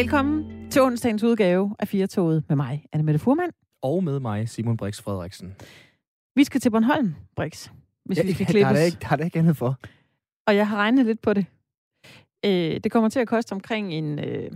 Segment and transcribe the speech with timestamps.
[0.00, 3.50] Velkommen til onsdagens udgave af Firtoget med mig, Anne Mette Furman.
[3.82, 5.54] Og med mig, Simon Brix Frederiksen.
[6.34, 7.68] Vi skal til Bornholm, Brix,
[8.04, 8.62] hvis ja, vi skal klippes.
[8.62, 9.78] Der er, der, ikke, der er der ikke andet for.
[10.46, 11.46] Og jeg har regnet lidt på det.
[12.44, 14.50] Øh, det kommer til at koste omkring en, øh,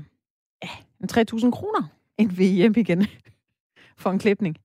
[1.01, 3.07] en 3.000 kroner, inden vi er hjemme igen
[4.03, 4.57] for en klipning.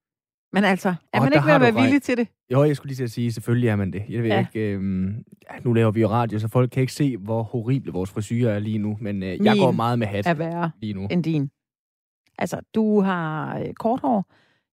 [0.53, 2.27] Men altså, er og man ikke ved at være villig til det?
[2.51, 4.03] Jo, jeg skulle lige til at sige, selvfølgelig er man det.
[4.09, 4.39] Jeg ved ja.
[4.39, 4.81] ikke, øh,
[5.63, 8.59] nu laver vi jo radio, så folk kan ikke se, hvor horrible vores frisyrer er
[8.59, 11.07] lige nu, men øh, jeg går meget med hat er værre lige nu.
[11.11, 11.51] end din.
[12.37, 14.25] Altså, du har øh, kort hår.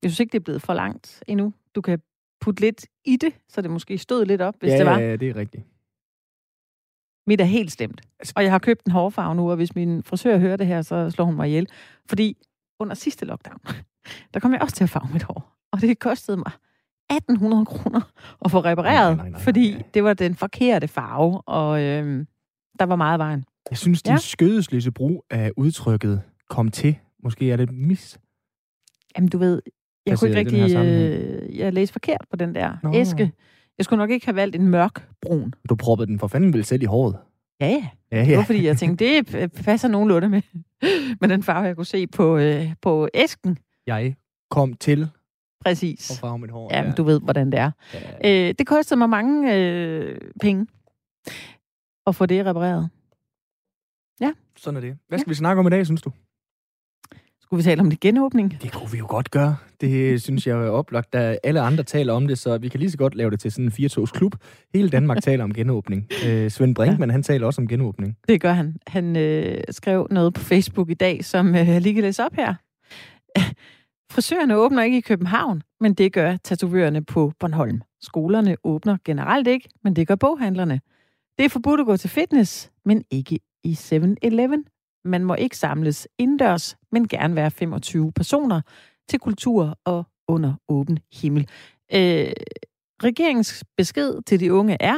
[0.03, 1.53] Jeg synes ikke, det er blevet for langt endnu.
[1.75, 1.99] Du kan
[2.41, 4.99] putte lidt i det, så det måske stod lidt op, hvis ja, det var.
[4.99, 5.65] Ja, det er rigtigt.
[7.27, 8.01] Mit er helt stemt.
[8.19, 10.83] Altså, og jeg har købt en hårfarve nu, og hvis min frisør hører det her,
[10.83, 11.69] så slår hun mig ihjel.
[12.09, 12.37] Fordi
[12.81, 13.59] under sidste lockdown,
[14.35, 16.53] der kom jeg også til at farve mit hår og det kostede mig
[17.11, 18.01] 1800 kroner
[18.45, 19.83] at få repareret, nej, nej, nej, fordi nej.
[19.95, 22.27] det var den forkerte farve, og øh,
[22.79, 23.45] der var meget vejen.
[23.71, 24.19] Jeg synes, din ja.
[24.19, 26.97] skødesløse brug af udtrykket kom til.
[27.23, 28.19] Måske er det mis.
[29.17, 29.63] Jamen, du ved,
[30.07, 30.77] jeg altså, kunne ikke rigtig...
[30.77, 32.95] Øh, jeg læste forkert på den der Nå.
[32.95, 33.33] æske.
[33.79, 35.55] Jeg skulle nok ikke have valgt en mørk brun.
[35.69, 37.17] Du proppede den for fanden vel selv i håret?
[37.61, 37.89] Ja, ja.
[38.13, 38.31] ja, ja.
[38.31, 40.43] Det var, fordi jeg tænkte, det passer nogenlunde med,
[41.21, 43.59] med den farve, jeg kunne se på, øh, på æsken.
[43.87, 44.15] Jeg
[44.51, 45.09] kom til
[45.65, 46.11] Præcis.
[46.11, 46.75] Og farve mit hår.
[46.75, 46.93] Ja, ja.
[46.93, 47.71] du ved, hvordan det er.
[48.23, 48.49] Ja.
[48.49, 50.67] Øh, det kostede mig mange øh, penge
[52.07, 52.89] at få det repareret.
[54.21, 54.33] Ja.
[54.57, 54.99] Sådan er det.
[55.09, 55.31] Hvad skal ja.
[55.31, 56.13] vi snakke om i dag, synes du?
[57.41, 58.63] Skulle vi tale om det genåbning?
[58.63, 59.57] Det kunne vi jo godt gøre.
[59.81, 62.91] Det synes jeg er oplagt, da alle andre taler om det, så vi kan lige
[62.91, 64.35] så godt lave det til sådan en firetogs klub.
[64.75, 66.09] Hele Danmark taler om genåbning.
[66.27, 67.13] Øh, Svend Brinkmann, ja.
[67.13, 68.17] han taler også om genåbning.
[68.29, 68.77] Det gør han.
[68.87, 72.35] Han øh, skrev noget på Facebook i dag, som øh, jeg lige kan læse op
[72.35, 72.55] her.
[74.11, 77.83] Frisørerne åbner ikke i København, men det gør tatovørerne på Bornholm.
[78.01, 80.81] Skolerne åbner generelt ikke, men det gør boghandlerne.
[81.39, 84.65] Det er forbudt at gå til fitness, men ikke i 7-Eleven.
[85.05, 88.61] Man må ikke samles indendørs, men gerne være 25 personer
[89.09, 91.49] til kultur og under åben himmel.
[91.95, 92.33] Øh,
[93.03, 94.97] regeringens besked til de unge er,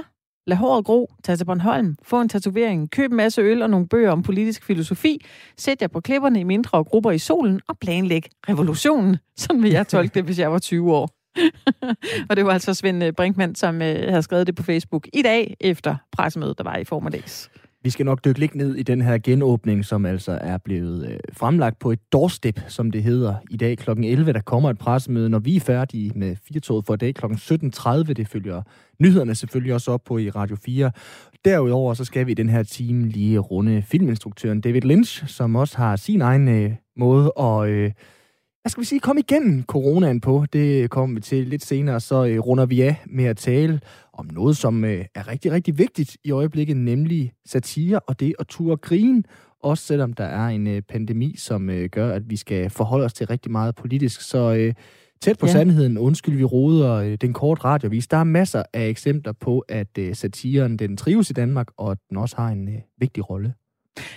[0.49, 3.89] Lad håret gro, tag til Bornholm, få en tatovering, køb en masse øl og nogle
[3.89, 5.25] bøger om politisk filosofi,
[5.57, 9.17] sæt jer på klipperne i mindre grupper i solen og planlæg revolutionen.
[9.37, 11.11] Sådan vil jeg tolke det, hvis jeg var 20 år.
[12.31, 15.23] og det var altså Svend øh, Brinkmann, som øh, havde skrevet det på Facebook i
[15.23, 17.51] dag, efter pressemødet, der var i formiddags.
[17.83, 21.19] Vi skal nok dykke lidt ned i den her genåbning, som altså er blevet øh,
[21.33, 23.91] fremlagt på et doorstep, som det hedder i dag kl.
[23.91, 24.33] 11.
[24.33, 27.25] Der kommer et pressemøde, når vi er færdige med firtoget for i dag kl.
[27.25, 28.13] 17.30.
[28.13, 28.63] Det følger
[28.99, 30.91] nyhederne selvfølgelig også op på i Radio 4.
[31.45, 35.77] Derudover så skal vi i den her time lige runde filminstruktøren David Lynch, som også
[35.77, 37.69] har sin egen øh, måde at...
[37.69, 37.93] Øh,
[38.69, 40.45] hvad skal vi sige, komme igennem coronaen på.
[40.53, 43.81] Det kommer vi til lidt senere, så øh, runder vi af med at tale
[44.13, 48.47] om noget, som øh, er rigtig, rigtig vigtigt i øjeblikket, nemlig satire og det at
[48.47, 49.23] turde grine.
[49.63, 53.13] Også selvom der er en øh, pandemi, som øh, gør, at vi skal forholde os
[53.13, 54.21] til rigtig meget politisk.
[54.21, 54.75] Så øh,
[55.21, 55.53] tæt på ja.
[55.53, 58.07] sandheden, undskyld vi roder øh, den kort radiovis.
[58.07, 61.99] Der er masser af eksempler på, at øh, satiren den trives i Danmark, og at
[62.09, 63.55] den også har en øh, vigtig rolle.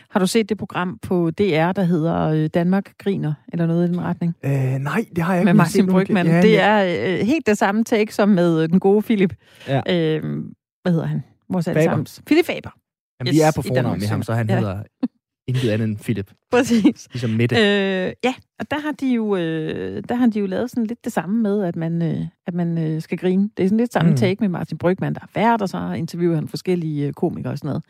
[0.10, 3.92] Har du set det program på DR, der hedder øh, Danmark griner, eller noget i
[3.92, 4.36] den retning?
[4.46, 5.46] Øh, nej, det har jeg ikke.
[5.46, 6.28] Med Martin Brygman.
[6.28, 9.34] Ja, det er øh, helt det samme take som med den gode Philip.
[9.68, 9.82] Ja.
[9.90, 10.44] Øh,
[10.82, 11.24] hvad hedder han?
[11.50, 12.22] Vores Faber.
[12.26, 12.70] Philip Faber.
[13.20, 14.60] Jamen, yes, vi er på fornavn med ham, så han ja.
[14.60, 14.84] hedder
[15.48, 16.32] intet andet end Philip.
[16.52, 17.08] Præcis.
[17.12, 17.56] Ligesom Mette.
[17.56, 21.06] Øh, ja, og der har, de jo, øh, der har de jo lavet sådan lidt
[21.06, 23.50] det samme med, at man, øh, at man øh, skal grine.
[23.58, 24.18] Det er sådan lidt samme mm.
[24.18, 27.58] take med Martin Brygman, der er vært, og så interviewer han forskellige øh, komikere og
[27.58, 27.84] sådan noget.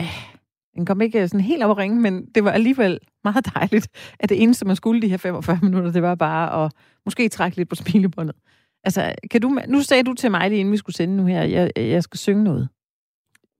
[0.00, 0.37] Øh,
[0.78, 3.88] den kom ikke sådan helt op at ringe, men det var alligevel meget dejligt,
[4.20, 6.72] at det eneste, man skulle de her 45 minutter, det var bare at
[7.04, 8.36] måske trække lidt på smilebåndet.
[8.84, 11.42] Altså, kan du, nu sagde du til mig lige inden vi skulle sende nu her,
[11.42, 12.68] jeg, jeg skal synge noget.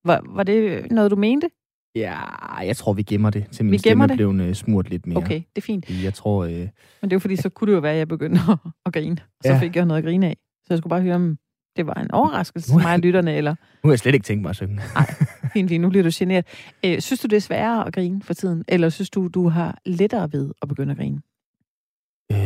[0.05, 1.49] Var, var det noget, du mente?
[1.95, 2.17] Ja,
[2.61, 4.17] jeg tror, vi gemmer det, til min vi stemme det?
[4.17, 5.19] blev uh, smurt lidt mere.
[5.19, 6.03] Okay, det er fint.
[6.05, 6.45] Jeg tror...
[6.45, 6.51] Uh...
[6.51, 6.69] Men
[7.03, 9.17] det er jo fordi, så kunne det jo være, at jeg begyndte at, at grine.
[9.45, 9.59] Så ja.
[9.59, 10.37] fik jeg noget at grine af.
[10.65, 11.39] Så jeg skulle bare høre, om
[11.79, 13.51] det var en overraskelse til mig og lytterne, eller...
[13.51, 14.77] Nu har jeg slet ikke tænkt mig at synge.
[14.95, 15.15] Nej,
[15.53, 15.79] fint lige.
[15.79, 16.47] Nu bliver du generet.
[16.85, 18.65] Øh, synes du, det er sværere at grine for tiden?
[18.69, 21.21] Eller synes du, du har lettere ved at begynde at grine?
[22.33, 22.39] Øh,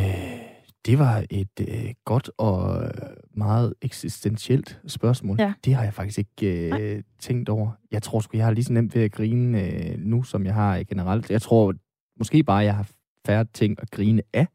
[0.87, 2.91] det var et øh, godt og
[3.35, 5.37] meget eksistentielt spørgsmål.
[5.41, 5.53] Ja.
[5.65, 7.71] Det har jeg faktisk ikke øh, tænkt over.
[7.93, 10.55] Jeg tror sgu, jeg har lige så nemt ved at grine øh, nu, som jeg
[10.55, 11.31] har generelt.
[11.31, 11.75] Jeg tror
[12.19, 12.89] måske bare, jeg har
[13.27, 14.47] færre ting at grine af.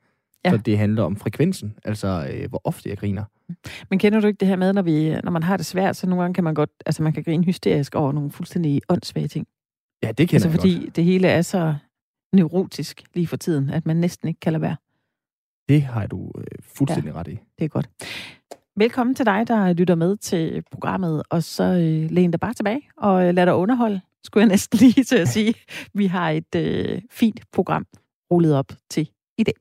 [0.45, 0.51] Ja.
[0.51, 3.23] Så det handler om frekvensen, altså øh, hvor ofte jeg griner.
[3.89, 6.07] Men kender du ikke det her med, når, vi, når man har det svært, så
[6.07, 9.47] nogle gange kan man godt, altså man kan grine hysterisk over nogle fuldstændig åndssvage ting.
[10.03, 10.95] Ja, det kender altså, jeg fordi godt.
[10.95, 11.75] det hele er så
[12.33, 14.75] neurotisk lige for tiden, at man næsten ikke kan lade være.
[15.69, 17.39] Det har du øh, fuldstændig ja, ret i.
[17.59, 17.89] Det er godt.
[18.75, 22.81] Velkommen til dig, der lytter med til programmet, og så øh, læn dig bare tilbage
[22.97, 24.01] og øh, lad dig underholde.
[24.23, 25.53] skulle jeg næsten lige til at sige.
[25.93, 27.85] Vi har et øh, fint program
[28.31, 29.55] rullet op til i dag.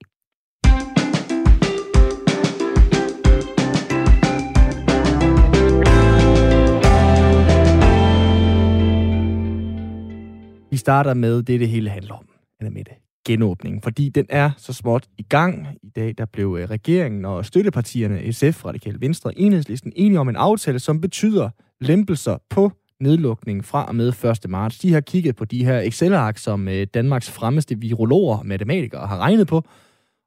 [10.71, 12.29] Vi starter med det, det hele handler om,
[12.61, 12.93] Anna Mette.
[13.27, 15.67] Genåbningen, fordi den er så småt i gang.
[15.83, 20.29] I dag der blev øh, regeringen og støttepartierne SF, Radikale Venstre og Enhedslisten enige om
[20.29, 24.51] en aftale, som betyder lempelser på nedlukningen fra og med 1.
[24.51, 24.79] marts.
[24.79, 29.19] De har kigget på de her Excel-ark, som øh, Danmarks fremmeste virologer og matematikere har
[29.19, 29.63] regnet på,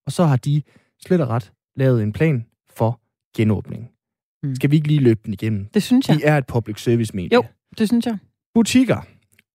[0.06, 0.62] og så har de
[1.06, 3.00] slet og ret lavet en plan for
[3.38, 3.90] genåbning.
[4.44, 4.56] Mm.
[4.56, 5.66] Skal vi ikke lige løbe den igennem?
[5.74, 6.18] Det synes jeg.
[6.18, 7.34] De er et public service medie.
[7.34, 7.44] Jo,
[7.78, 8.18] det synes jeg.
[8.54, 9.02] Butikker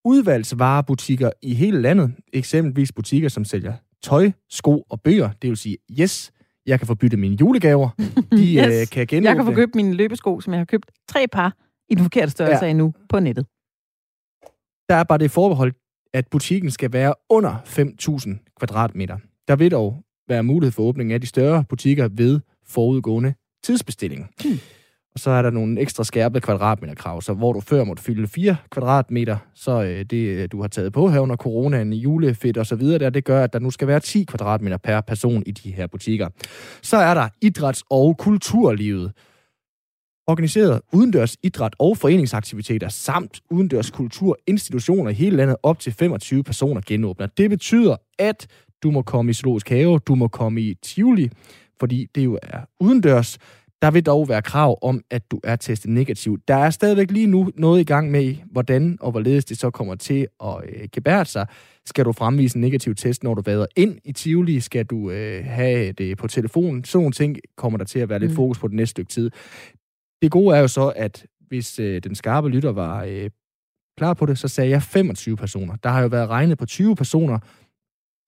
[0.05, 3.73] udvalgsvarebutikker i hele landet, eksempelvis butikker, som sælger
[4.03, 6.33] tøj, sko og bøger, det vil sige, yes,
[6.67, 7.89] jeg kan få byttet mine julegaver,
[8.39, 8.67] de yes.
[8.67, 9.29] øh, kan genåbne.
[9.29, 11.56] Jeg kan få købt mine løbesko, som jeg har købt tre par
[11.89, 12.69] i den forkerte størrelse ja.
[12.69, 13.47] af nu på nettet.
[14.89, 15.73] Der er bare det forbehold,
[16.15, 19.19] at butikken skal være under 5.000 kvadratmeter.
[19.49, 23.35] Der vil dog være mulighed for åbning af de større butikker ved forudgående
[23.65, 24.31] tidsbestilling.
[24.43, 24.59] Hmm.
[25.14, 28.56] Og så er der nogle ekstra skærpede kvadratmeterkrav, så hvor du før måtte fylde 4
[28.70, 32.76] kvadratmeter, så øh, det, øh, du har taget på her under coronaen, julefedt og så
[32.76, 35.72] videre, der, det gør, at der nu skal være 10 kvadratmeter per person i de
[35.72, 36.28] her butikker.
[36.82, 39.12] Så er der idræts- og kulturlivet.
[40.26, 46.81] Organiseret udendørs idræt og foreningsaktiviteter samt udendørs kulturinstitutioner i hele landet op til 25 personer
[46.87, 47.26] genåbner.
[47.26, 48.46] Det betyder, at
[48.82, 51.31] du må komme i zoologisk have, du må komme i Tivoli,
[51.81, 53.38] fordi det jo er udendørs.
[53.85, 56.39] Der vil dog være krav om, at du er testet negativ.
[56.49, 59.95] Der er stadigvæk lige nu noget i gang med, hvordan og hvorledes det så kommer
[59.95, 61.47] til at øh, gebære sig.
[61.87, 64.61] Skal du fremvise en negativ test, når du vader ind i Tivoli?
[64.61, 66.85] Skal du øh, have det på telefonen?
[66.85, 68.37] Sådan nogle ting kommer der til at være lidt mm.
[68.37, 69.31] fokus på det næste stykke tid.
[70.23, 73.31] Det gode er jo så, at hvis øh, den skarpe lytter var øh,
[73.99, 75.77] klar på det, så sagde jeg 25 personer.
[75.77, 77.39] Der har jo været regnet på 20 personer,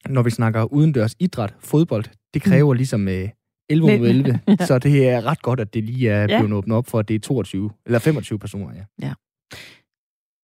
[0.08, 2.05] når vi snakker udendørs idræt, fodbold.
[2.35, 2.76] Det kræver mm.
[2.76, 3.08] ligesom...
[3.08, 3.29] Øh,
[3.68, 4.40] 11 mod 11.
[4.48, 4.66] ja.
[4.66, 6.54] Så det er ret godt, at det lige er blevet ja.
[6.54, 8.74] åbnet op for, at det er 22, eller 25 personer.
[8.74, 9.06] Ja.
[9.06, 9.12] ja.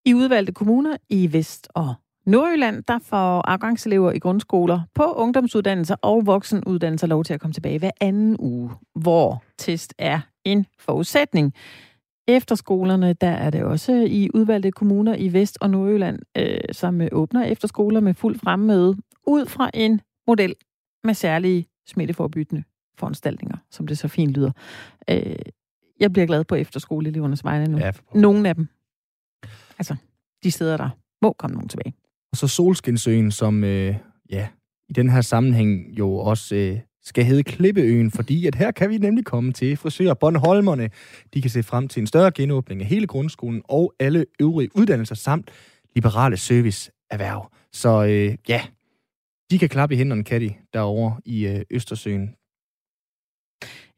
[0.07, 1.95] I udvalgte kommuner i Vest- og
[2.27, 7.79] Nordjylland, der får afgangselever i grundskoler på ungdomsuddannelser og voksenuddannelser lov til at komme tilbage
[7.79, 11.55] hver anden uge, hvor test er en forudsætning.
[12.29, 17.45] Efterskolerne, der er det også i udvalgte kommuner i Vest- og Nordjylland, øh, som åbner
[17.45, 18.97] efterskoler med fuld fremmøde
[19.27, 20.55] ud fra en model
[21.05, 22.65] med særlige smitteforbyggende
[22.99, 24.51] foranstaltninger, som det så fint lyder.
[25.11, 25.37] Øh,
[26.01, 27.79] jeg bliver glad på efterskoleelevernes vegne nu.
[27.79, 28.69] Ja, Nogle af dem.
[29.79, 29.97] Altså,
[30.45, 30.89] de steder, der
[31.23, 31.95] må komme nogen tilbage.
[32.33, 33.97] Og så Solskinsøen, som øh,
[34.31, 34.49] ja,
[34.89, 38.99] i den her sammenhæng jo også øh, skal hedde Klippeøen, fordi at her kan vi
[38.99, 40.91] nemlig komme til frisører Bornholmerne.
[41.35, 45.15] De kan se frem til en større genåbning af hele grundskolen og alle øvrige uddannelser
[45.15, 45.49] samt
[45.95, 47.51] liberale serviceerhverv.
[47.73, 48.63] Så øh, ja,
[49.51, 52.35] de kan klappe i hænderne, kan de, derovre i øh, Østersøen.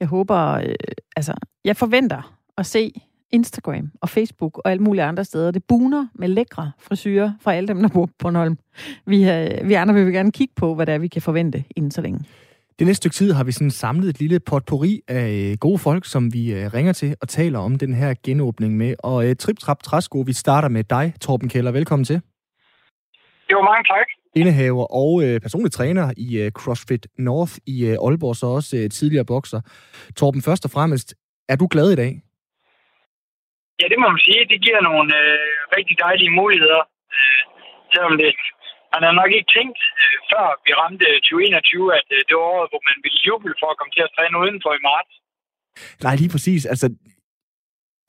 [0.01, 0.75] Jeg håber, øh,
[1.17, 1.35] altså,
[1.65, 2.93] jeg forventer at se
[3.31, 5.51] Instagram og Facebook og alle mulige andre steder.
[5.51, 8.59] Det buner med lækre frisyrer fra alle dem, der bor på Bornholm.
[9.07, 11.91] Vi, øh, vi andre vil gerne kigge på, hvad det er, vi kan forvente inden
[11.91, 12.21] så længe.
[12.79, 16.05] Det næste stykke tid har vi sådan samlet et lille potpourri af øh, gode folk,
[16.05, 18.94] som vi øh, ringer til og taler om den her genåbning med.
[18.99, 21.73] Og Trip Trap Træsko, vi starter med dig, Torben Keller.
[21.73, 22.21] Velkommen til.
[23.53, 28.36] Jo, mange tak indehaver og øh, personlig træner i øh, CrossFit North i øh, Aalborg,
[28.36, 29.60] så også øh, tidligere bokser.
[30.19, 31.08] Torben, først og fremmest,
[31.53, 32.12] er du glad i dag?
[33.81, 34.41] Ja, det må man sige.
[34.53, 36.82] Det giver nogle øh, rigtig dejlige muligheder.
[37.17, 37.43] Øh,
[37.93, 38.31] selvom det,
[38.93, 42.70] man har nok ikke tænkt, øh, før vi ramte 2021, at øh, det var året,
[42.70, 45.12] hvor man ville juble for at komme til at træne udenfor i marts.
[46.05, 46.62] Nej, lige præcis.
[46.72, 46.86] Altså,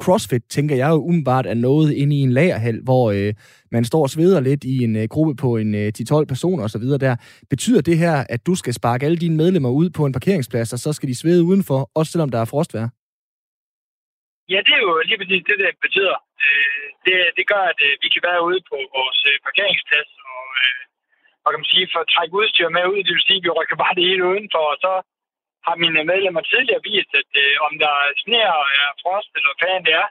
[0.03, 3.33] CrossFit, tænker jeg jo umiddelbart, er noget inde i en lagerhal, hvor øh,
[3.77, 6.85] man står og sveder lidt i en øh, gruppe på en øh, 10-12 personer osv.
[7.05, 7.15] der.
[7.53, 10.79] Betyder det her, at du skal sparke alle dine medlemmer ud på en parkeringsplads, og
[10.85, 12.87] så skal de svede udenfor, også selvom der er frostvær?
[14.53, 16.17] Ja, det er jo lige præcis det, det betyder.
[16.43, 20.45] Øh, det, det gør, at øh, vi kan være ude på vores øh, parkeringsplads og,
[20.63, 20.81] øh,
[21.43, 22.99] og kan man sige, for at trække udstyr med ud.
[23.05, 24.93] Det vil sige, at vi rykker bare det hele udenfor, og så
[25.65, 27.93] har mine medlemmer tidligere vist, at øh, om der
[28.43, 30.07] er og er frost, eller hvad det er,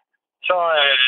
[0.48, 0.98] så, øh,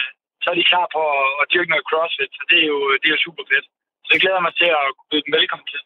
[0.43, 2.33] så er de klar på at, at dyrke noget crossfit.
[2.39, 3.67] Så det er jo, det er jo super fedt.
[4.05, 5.81] Så det glæder mig til at byde dem velkommen til.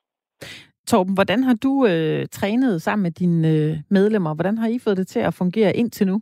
[0.91, 4.33] Torben, hvordan har du øh, trænet sammen med dine øh, medlemmer?
[4.39, 6.17] Hvordan har I fået det til at fungere indtil nu?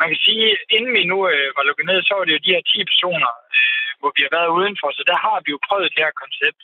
[0.00, 2.54] Man kan sige, inden vi nu øh, var lukket ned, så var det jo de
[2.54, 4.88] her 10 personer, øh, hvor vi har været udenfor.
[4.98, 6.60] Så der har vi jo prøvet det her koncept.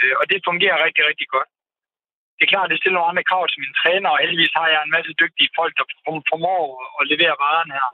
[0.00, 1.50] Øh, og det fungerer rigtig, rigtig godt
[2.36, 4.80] det er klart, det stiller nogle andre krav til mine træner, og heldigvis har jeg
[4.82, 5.84] en masse dygtige folk, der
[6.30, 6.62] formår
[7.00, 7.88] at levere varen her.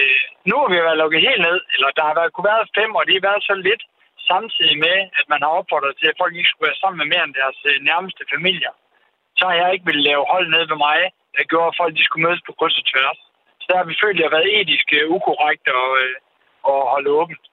[0.00, 2.90] Øh, nu har vi været lukket helt ned, eller der har været, kunne være fem,
[2.98, 3.82] og det har været så lidt,
[4.30, 7.24] samtidig med, at man har opfordret til, at folk ikke skulle være sammen med mere
[7.26, 8.72] end deres øh, nærmeste familier.
[9.38, 10.98] Så har jeg ikke ville lave hold ned ved mig,
[11.36, 13.18] der gjorde, at folk de skulle mødes på kryds og tværs.
[13.60, 16.14] Så der har vi følt, at det har været etisk øh, ukorrekt og, øh,
[16.70, 17.44] at holde åbent.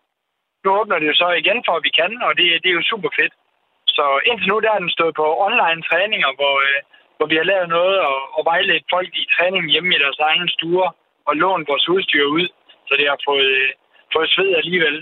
[0.63, 2.89] Nu åbner det jo så igen for, at vi kan, og det, det er jo
[2.91, 3.33] super fedt.
[3.95, 6.79] Så indtil nu der er den stået på online træninger, hvor, øh,
[7.17, 10.49] hvor vi har lavet noget og, og vejledt folk i træning hjemme i deres egen
[10.55, 10.89] stuer
[11.27, 12.45] og lånt vores udstyr ud,
[12.87, 13.69] så det har fået, øh,
[14.13, 14.97] fået sved alligevel.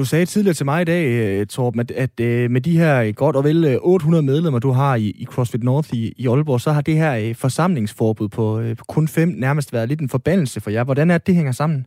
[0.00, 3.12] Du sagde tidligere til mig i dag, øh, Torben, at, at øh, med de her
[3.22, 6.60] godt og vel 800 øh, medlemmer, du har i, i CrossFit North i, i Aalborg,
[6.60, 7.14] så har det her
[7.44, 8.44] forsamlingsforbud på,
[8.78, 10.84] på kun fem nærmest været lidt en forbandelse for jer.
[10.84, 11.80] Hvordan er det, det hænger sammen?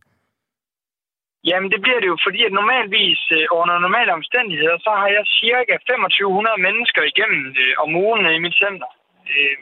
[1.50, 3.22] Jamen, det bliver det jo, fordi at normalvis
[3.60, 8.56] under normale omstændigheder, så har jeg cirka 2500 mennesker igennem øh, om ugen i mit
[8.64, 8.90] center.
[9.34, 9.56] Øh,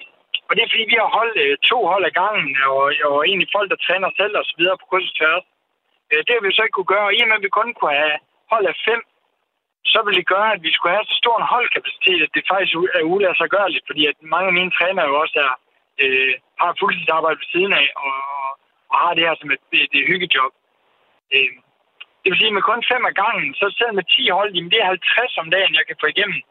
[0.47, 3.49] og det er fordi, vi har holdt øh, to hold af gangen, og, og egentlig
[3.55, 5.45] folk, der træner selv og så videre på kryds og tværs.
[6.11, 7.69] Øh, det har vi så ikke kunne gøre, og i og med, at vi kun
[7.73, 8.17] kunne have
[8.53, 9.01] hold af fem,
[9.91, 12.73] så ville det gøre, at vi skulle have så stor en holdkapacitet, at det faktisk
[12.99, 15.53] er uladsiggørligt, fordi at mange af mine trænere jo også er,
[16.03, 18.17] øh, har fuldtidsarbejde ved siden af, og,
[18.91, 20.53] og har det her som et, et, et hyggejob.
[21.35, 21.51] Øh,
[22.21, 24.71] det vil sige, at med kun fem af gangen, så selv med 10 hold, jamen
[24.71, 26.41] det er 50 om dagen, jeg kan få igennem.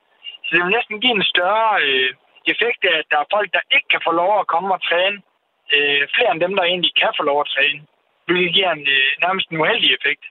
[0.44, 2.10] Så det vil næsten give en større øh,
[2.54, 5.18] effekt af, at der er folk, der ikke kan få lov at komme og træne.
[5.74, 7.80] Øh, flere end dem, der egentlig kan få lov at træne
[8.26, 10.24] hvilket giver en øh, nærmest en uheldig effekt.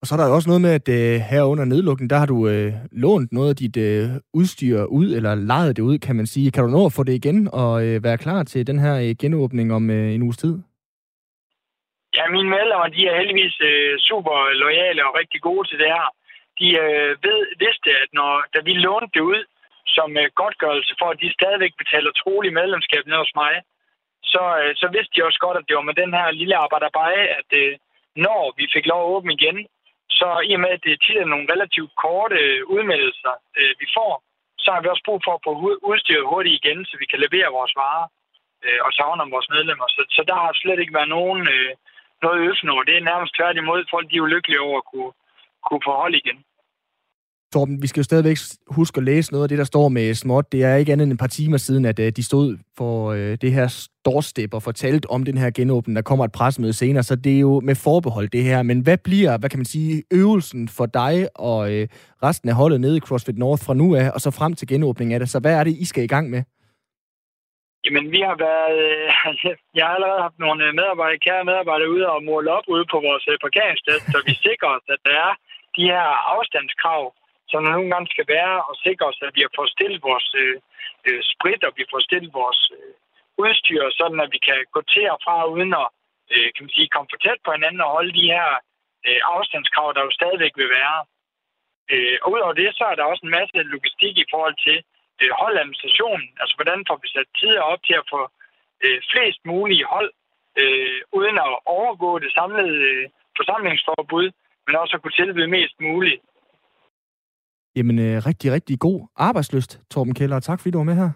[0.00, 2.30] Og så er der jo også noget med, at øh, her under nedlukningen, der har
[2.34, 4.04] du øh, lånt noget af dit øh,
[4.38, 6.50] udstyr ud, eller lejet det ud, kan man sige.
[6.50, 9.14] Kan du nå at få det igen og øh, være klar til den her øh,
[9.22, 10.54] genåbning om øh, en uges tid?
[12.16, 16.08] Ja, mine medlemmer, de er heldigvis øh, super lojale og rigtig gode til det her.
[16.60, 19.40] De øh, ved, vidste, at når, da vi lånte det ud
[19.96, 23.54] som øh, godtgørelse for, at de stadigvæk betaler trolig medlemskab ned hos mig,
[24.32, 27.22] så, øh, så vidste de også godt, at det var med den her lille arbejderbeje,
[27.40, 27.72] at øh,
[28.26, 29.58] når vi fik lov at åbne igen,
[30.18, 33.86] så i og med, at det tit er nogle relativt korte øh, udmeldelser, øh, vi
[33.96, 34.12] får,
[34.58, 35.52] så har vi også brug for at få
[35.90, 38.06] udstyret hurtigt igen, så vi kan levere vores varer
[38.64, 39.86] øh, og savne om vores medlemmer.
[39.88, 41.72] Så, så der har slet ikke været nogen, øh,
[42.22, 42.82] noget øffen over.
[42.82, 43.80] Det er nærmest tværtimod.
[43.90, 45.12] Folk de er ulykkelige over at kunne,
[45.66, 46.38] kunne få hold igen.
[47.52, 48.36] Torben, vi skal jo stadigvæk
[48.66, 50.52] huske at læse noget af det, der står med småt.
[50.52, 53.38] Det er ikke andet end et par timer siden, at øh, de stod for øh,
[53.40, 55.96] det her doorstep og fortalte om den her genåbning.
[55.96, 58.62] Der kommer et pressemøde senere, så det er jo med forbehold det her.
[58.62, 61.88] Men hvad bliver, hvad kan man sige, øvelsen for dig og øh,
[62.22, 65.14] resten af holdet nede i CrossFit North fra nu af, og så frem til genåbningen
[65.14, 65.28] af det?
[65.28, 66.42] Så hvad er det, I skal i gang med?
[67.84, 68.76] Jamen, vi har været...
[68.88, 69.06] Øh,
[69.76, 73.24] jeg har allerede haft nogle medarbejdere, kære medarbejdere ude og måle op ude på vores
[73.44, 75.32] parkeringssted, så vi sikrer os, at der er
[75.76, 77.02] de her afstandskrav,
[77.50, 80.28] som der nogle gange skal være, og sikre os, at vi har fået stillet vores
[80.42, 80.56] øh,
[81.08, 82.92] øh, sprit, og vi får stillet vores øh,
[83.44, 85.88] udstyr, sådan at vi kan gå til og fra uden at
[86.34, 88.48] øh, kan man sige, komme for tæt på hinanden og holde de her
[89.06, 90.98] øh, afstandskrav, der jo stadigvæk vil være.
[91.92, 94.78] Øh, og udover det, så er der også en masse logistik i forhold til
[95.20, 96.28] øh, holdadministrationen.
[96.40, 98.20] Altså, hvordan får vi sat tider op til at få
[98.84, 100.10] øh, flest mulige hold,
[100.60, 103.04] øh, uden at overgå det samlede øh,
[103.38, 104.26] forsamlingsforbud,
[104.66, 106.22] men også at kunne tilbyde mest muligt.
[107.78, 110.40] Jamen, øh, rigtig, rigtig god arbejdsløst, Torben Keller.
[110.40, 111.10] Tak fordi du var med her.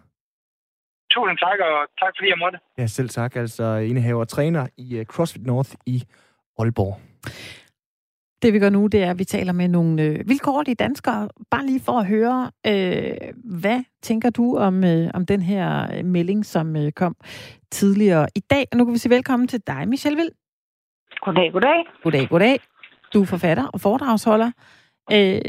[1.10, 2.58] Tusind tak, og tak fordi jeg måtte.
[2.78, 3.36] Ja, selv tak.
[3.36, 6.02] Altså indehaver og træner i uh, CrossFit North i
[6.58, 7.00] Aalborg.
[8.42, 11.66] Det vi gør nu, det er, at vi taler med nogle øh, vilkårlige danskere, bare
[11.66, 16.46] lige for at høre, øh, hvad tænker du om, øh, om den her øh, melding,
[16.46, 17.16] som øh, kom
[17.70, 18.64] tidligere i dag?
[18.72, 20.30] Og nu kan vi sige velkommen til dig, Michelle Vild.
[21.20, 21.84] Goddag, goddag.
[22.02, 22.60] Goddag, goddag.
[23.14, 24.50] Du er forfatter og foredragsholder.
[25.12, 25.40] Øh,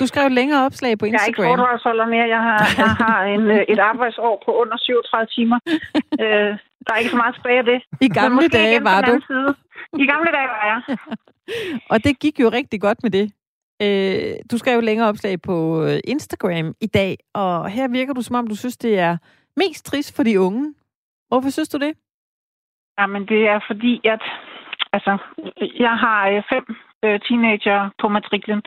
[0.00, 1.44] du skrev et længere opslag på Instagram.
[1.44, 2.26] Jeg er ikke foredragsholder mere.
[2.36, 5.58] Jeg har, jeg har en, øh, et arbejdsår på under 37 timer.
[6.22, 6.50] øh,
[6.84, 7.80] der er ikke så meget tilbage af det.
[8.00, 9.12] I gamle dage var du.
[9.26, 9.54] Side.
[10.02, 10.80] I gamle dage var jeg.
[11.92, 13.26] og det gik jo rigtig godt med det.
[13.82, 18.36] Øh, du skrev længere opslag på øh, Instagram i dag, og her virker du som
[18.36, 19.16] om, du synes, det er
[19.56, 20.74] mest trist for de unge.
[21.28, 21.92] Hvorfor synes du det?
[22.98, 24.22] Jamen, det er fordi, at
[24.92, 25.18] altså,
[25.78, 26.64] jeg har fem
[27.04, 28.62] øh, teenager på matriklen,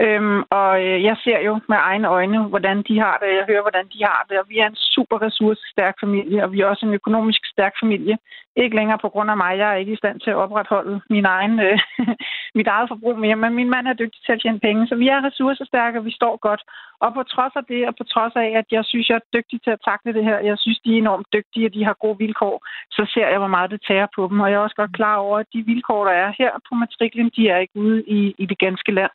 [0.00, 3.36] Øhm, og øh, jeg ser jo med egne øjne, hvordan de har det.
[3.38, 4.38] Jeg hører, hvordan de har det.
[4.38, 8.18] Og vi er en super ressourcestærk familie, og vi er også en økonomisk stærk familie.
[8.56, 9.58] Ikke længere på grund af mig.
[9.58, 11.78] Jeg er ikke i stand til at opretholde min egen, øh,
[12.58, 14.86] mit eget forbrug mere, men min mand er dygtig til at tjene penge.
[14.86, 16.62] Så vi er ressourcestærke, og vi står godt.
[17.04, 19.62] Og på trods af det, og på trods af, at jeg synes, jeg er dygtig
[19.62, 22.18] til at takle det her, jeg synes, de er enormt dygtige, og de har gode
[22.18, 22.56] vilkår,
[22.90, 24.40] så ser jeg, hvor meget det tager på dem.
[24.40, 27.30] Og jeg er også godt klar over, at de vilkår, der er her på matriklen,
[27.36, 29.12] de er ikke ude i, i det ganske land.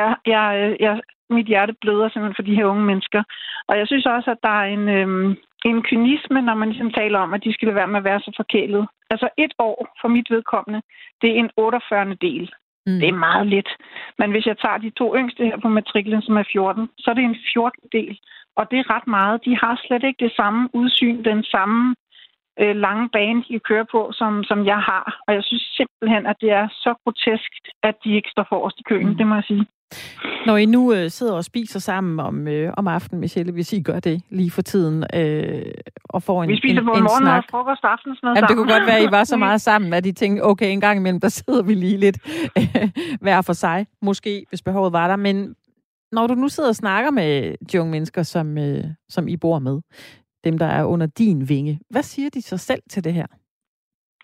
[0.00, 3.22] Jeg, jeg, jeg, mit hjerte bløder simpelthen for de her unge mennesker.
[3.68, 7.18] Og jeg synes også, at der er en, øhm, en kynisme, når man ligesom taler
[7.18, 8.88] om, at de skal lade være med at være så forkælet.
[9.10, 10.80] Altså et år for mit vedkommende,
[11.22, 12.14] det er en 48.
[12.14, 12.52] del.
[12.86, 12.98] Mm.
[13.00, 13.70] Det er meget lidt.
[14.18, 17.14] Men hvis jeg tager de to yngste her på matriklen, som er 14, så er
[17.14, 18.18] det en 14 del.
[18.56, 19.44] Og det er ret meget.
[19.44, 21.94] De har slet ikke det samme udsyn, den samme
[22.62, 25.06] øh, lange bane, de kører på, som, som jeg har.
[25.26, 27.52] Og jeg synes simpelthen, at det er så grotesk,
[27.82, 29.16] at de ikke står forrest i køen, mm.
[29.16, 29.66] det må jeg sige.
[30.46, 33.82] Når I nu øh, sidder og spiser sammen om, øh, om aftenen, Michelle, hvis I
[33.82, 35.62] gør det lige for tiden, øh,
[36.04, 37.44] og får en Vi spiser en, både en morgen snak.
[37.44, 39.92] og frokost og aftensmad Jamen, det kunne godt være, at I var så meget sammen,
[39.92, 42.18] at I tænkte, okay, en gang imellem, der sidder vi lige lidt
[43.24, 45.16] hver for sig, måske, hvis behovet var der.
[45.16, 45.54] Men
[46.12, 49.58] når du nu sidder og snakker med de unge mennesker, som, øh, som I bor
[49.58, 49.80] med,
[50.44, 53.26] dem, der er under din vinge, hvad siger de så selv til det her?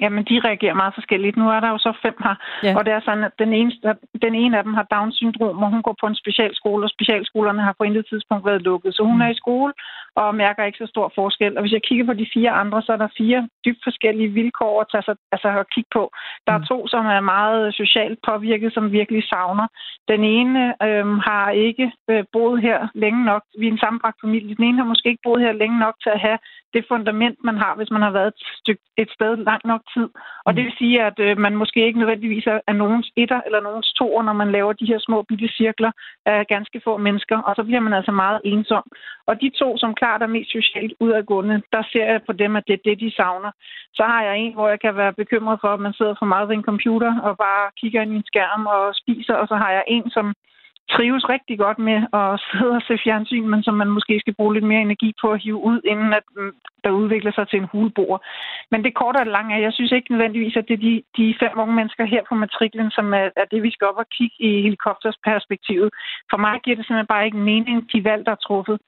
[0.00, 1.36] Jamen, de reagerer meget forskelligt.
[1.36, 2.76] Nu er der jo så fem her, Ja.
[2.76, 5.82] og det er sådan, at den, eneste, den ene af dem har Down-syndrom, og hun
[5.82, 8.94] går på en specialskole, og specialskolerne har på intet tidspunkt været lukket.
[8.94, 9.20] Så hun Mm.
[9.20, 9.72] er i skole
[10.16, 11.52] og mærker ikke så stor forskel.
[11.56, 14.80] Og hvis jeg kigger på de fire andre, så er der fire dybt forskellige vilkår
[14.80, 16.04] at, tage sig, altså at kigge på.
[16.46, 16.64] Der er Mm.
[16.72, 19.66] to, som er meget socialt påvirket, som virkelig savner.
[20.08, 23.42] Den ene øhm, har ikke øh, boet her længe nok.
[23.58, 24.56] Vi er en sammenbragt familie.
[24.56, 26.38] Den ene har måske ikke boet her længe nok til at have
[26.74, 30.08] det fundament, man har, hvis man har været et, stykke, et sted langt nok tid.
[30.44, 30.56] Og Mm.
[30.56, 33.92] det vil sige, at øh, man måske ikke nødvendigvis er, er nogens etter eller nogens
[33.92, 35.90] toer, når man laver de her små bitte cirkler
[36.26, 38.84] af ganske få mennesker, og så bliver man altså meget ensom.
[39.26, 42.64] Og de to, som klart er mest socialt udadgående, der ser jeg på dem, at
[42.66, 43.50] det er det, de savner.
[43.94, 46.48] Så har jeg en, hvor jeg kan være bekymret for, at man sidder for meget
[46.48, 49.70] ved en computer og bare kigger ind i en skærm og spiser, og så har
[49.70, 50.34] jeg en, som
[50.94, 54.54] trives rigtig godt med at sidde og se fjernsyn, men som man måske skal bruge
[54.54, 56.52] lidt mere energi på at hive ud, inden at mm,
[56.84, 58.24] der udvikler sig til en hulbor.
[58.70, 61.34] Men det korte og lange er, jeg synes ikke nødvendigvis, at det er de, de
[61.42, 64.36] fem unge mennesker her på matriklen, som er, er det, vi skal op og kigge
[64.38, 65.90] i helikoptersperspektivet.
[66.30, 68.78] For mig giver det simpelthen bare ikke mening, de valg, der er truffet.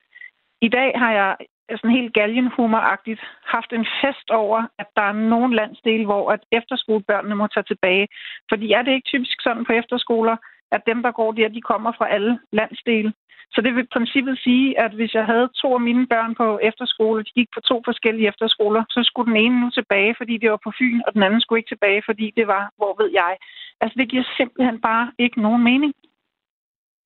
[0.61, 1.37] I dag har jeg
[1.71, 6.41] øh, sådan helt galgenhumoragtigt haft en fest over, at der er nogle landsdele, hvor at
[6.53, 8.09] efterskolebørnene må tage tilbage.
[8.50, 10.37] Fordi er det ikke typisk sådan på efterskoler,
[10.73, 13.13] at dem, der går der, de kommer fra alle landsdele.
[13.54, 16.59] Så det vil i princippet sige, at hvis jeg havde to af mine børn på
[16.63, 20.50] efterskole, de gik på to forskellige efterskoler, så skulle den ene nu tilbage, fordi det
[20.50, 23.37] var på Fyn, og den anden skulle ikke tilbage, fordi det var, hvor ved jeg.
[23.80, 25.93] Altså, det giver simpelthen bare ikke nogen mening.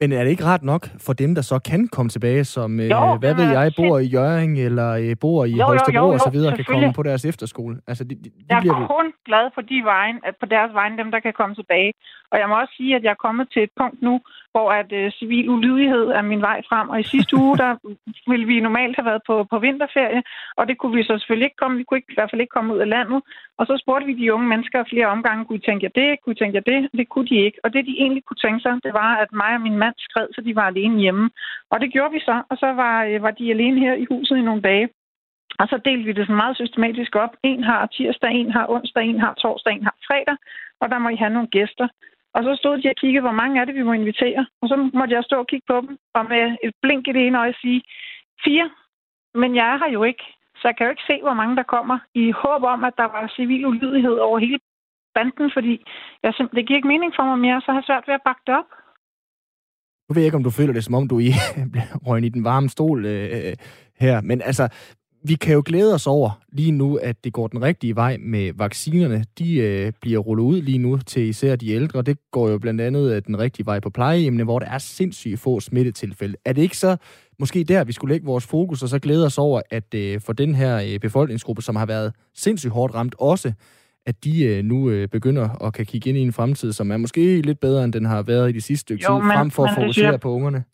[0.02, 2.90] Men er det ikke ret nok for dem, der så kan komme tilbage, som, øh,
[2.90, 6.06] Jo, hvad det ved er jeg, bor i Jørgen eller øh, bor i Jo, Holstebro
[6.06, 7.74] jo, jo, og så videre, kan komme på deres efterskole?
[7.90, 10.70] Altså, de, de, de Jeg bliver er kun glad for de vejen, at på deres
[10.78, 11.92] vegne, dem der kan komme tilbage.
[12.30, 14.14] Og jeg må også sige, at jeg er kommet til et punkt nu,
[14.52, 16.88] hvor at øh, civil ulydighed er min vej frem.
[16.88, 17.70] Og i sidste uge, der
[18.30, 20.22] ville vi normalt have været på, på vinterferie,
[20.56, 21.78] og det kunne vi så selvfølgelig ikke komme.
[21.78, 23.20] Vi kunne ikke, i hvert fald ikke komme ud af landet.
[23.58, 26.34] Og så spurgte vi de unge mennesker flere omgange, kunne I tænke jer det, kunne
[26.36, 26.80] I tænke jer det?
[26.98, 27.58] Det kunne de ikke.
[27.64, 30.26] Og det, de egentlig kunne tænke sig, det var, at mig og min mand skred,
[30.34, 31.30] så de var alene hjemme.
[31.70, 34.36] Og det gjorde vi så, og så var, øh, var de alene her i huset
[34.36, 34.88] i nogle dage.
[35.60, 37.32] Og så delte vi det sådan meget systematisk op.
[37.42, 40.36] En har tirsdag, en har onsdag, en har torsdag, en har fredag,
[40.80, 41.88] og der må I have nogle gæster.
[42.34, 44.46] Og så stod de og kiggede, hvor mange er det, vi må invitere.
[44.60, 47.26] Og så måtte jeg stå og kigge på dem, og med et blink i det
[47.26, 47.82] ene øje sige,
[48.44, 48.70] fire.
[49.34, 50.24] Men jeg er her jo ikke,
[50.58, 53.08] så jeg kan jo ikke se, hvor mange der kommer, i håb om, at der
[53.14, 54.58] var civil ulydighed over hele
[55.14, 55.74] banden, fordi
[56.22, 58.26] jeg simpelthen, det giver ikke mening for mig mere, så har jeg svært ved at
[58.28, 58.70] bakke det op.
[60.06, 61.30] Nu ved jeg ikke, om du føler det, som om du i
[62.06, 63.56] røgen i den varme stol øh, øh
[64.04, 64.64] her, men altså,
[65.24, 68.52] vi kan jo glæde os over lige nu, at det går den rigtige vej med
[68.56, 69.24] vaccinerne.
[69.38, 72.02] De øh, bliver rullet ud lige nu til især de ældre.
[72.02, 75.40] Det går jo blandt andet øh, den rigtige vej på plejehjemmene, hvor der er sindssygt
[75.40, 76.36] få smittetilfælde.
[76.44, 76.96] Er det ikke så
[77.38, 80.32] måske der, vi skulle lægge vores fokus, og så glæde os over, at øh, for
[80.32, 83.52] den her øh, befolkningsgruppe, som har været sindssygt hårdt ramt også,
[84.06, 86.96] at de øh, nu øh, begynder at kan kigge ind i en fremtid, som er
[86.96, 89.50] måske lidt bedre, end den har været i de sidste stykke Jo, tid, men- frem
[89.50, 90.64] for at men det fokusere siger- på ungerne.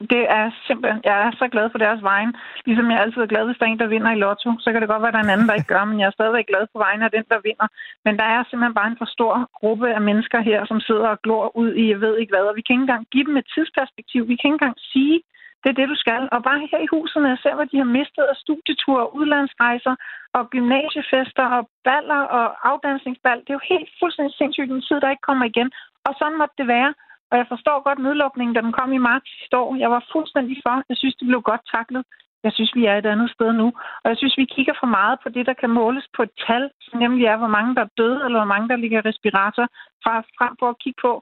[0.00, 2.36] Det er simpelthen, jeg er så glad for deres vejen.
[2.66, 4.50] Ligesom jeg altid er glad, hvis der er en, der vinder i lotto.
[4.60, 6.06] Så kan det godt være, at der er en anden, der ikke gør, men jeg
[6.06, 7.68] er stadigvæk glad på vegne af den, der vinder.
[8.04, 11.20] Men der er simpelthen bare en for stor gruppe af mennesker her, som sidder og
[11.24, 12.44] glor ud i, jeg ved ikke hvad.
[12.50, 14.20] Og vi kan ikke engang give dem et tidsperspektiv.
[14.28, 15.16] Vi kan ikke engang sige,
[15.62, 16.22] det er det, du skal.
[16.34, 19.94] Og bare her i huset, når jeg ser, hvad de har mistet af studieture, udlandsrejser
[20.36, 23.38] og gymnasiefester og baller og afdansningsbal.
[23.44, 25.70] Det er jo helt fuldstændig sindssygt en tid, der ikke kommer igen.
[26.06, 26.90] Og sådan måtte det være.
[27.30, 29.70] Og jeg forstår godt nedlukningen, da den kom i marts sidste år.
[29.84, 30.76] Jeg var fuldstændig for.
[30.90, 32.02] Jeg synes, det blev godt taklet.
[32.44, 33.66] Jeg synes, vi er et andet sted nu.
[34.02, 36.64] Og jeg synes, vi kigger for meget på det, der kan måles på et tal,
[36.84, 39.66] som nemlig er, hvor mange der er døde, eller hvor mange der ligger i respirator,
[40.02, 41.12] fra, frem for at kigge på,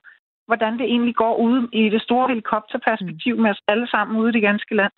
[0.46, 4.32] hvordan det egentlig går ude i det store helikopterperspektiv med os alle sammen ude i
[4.32, 4.92] det ganske land.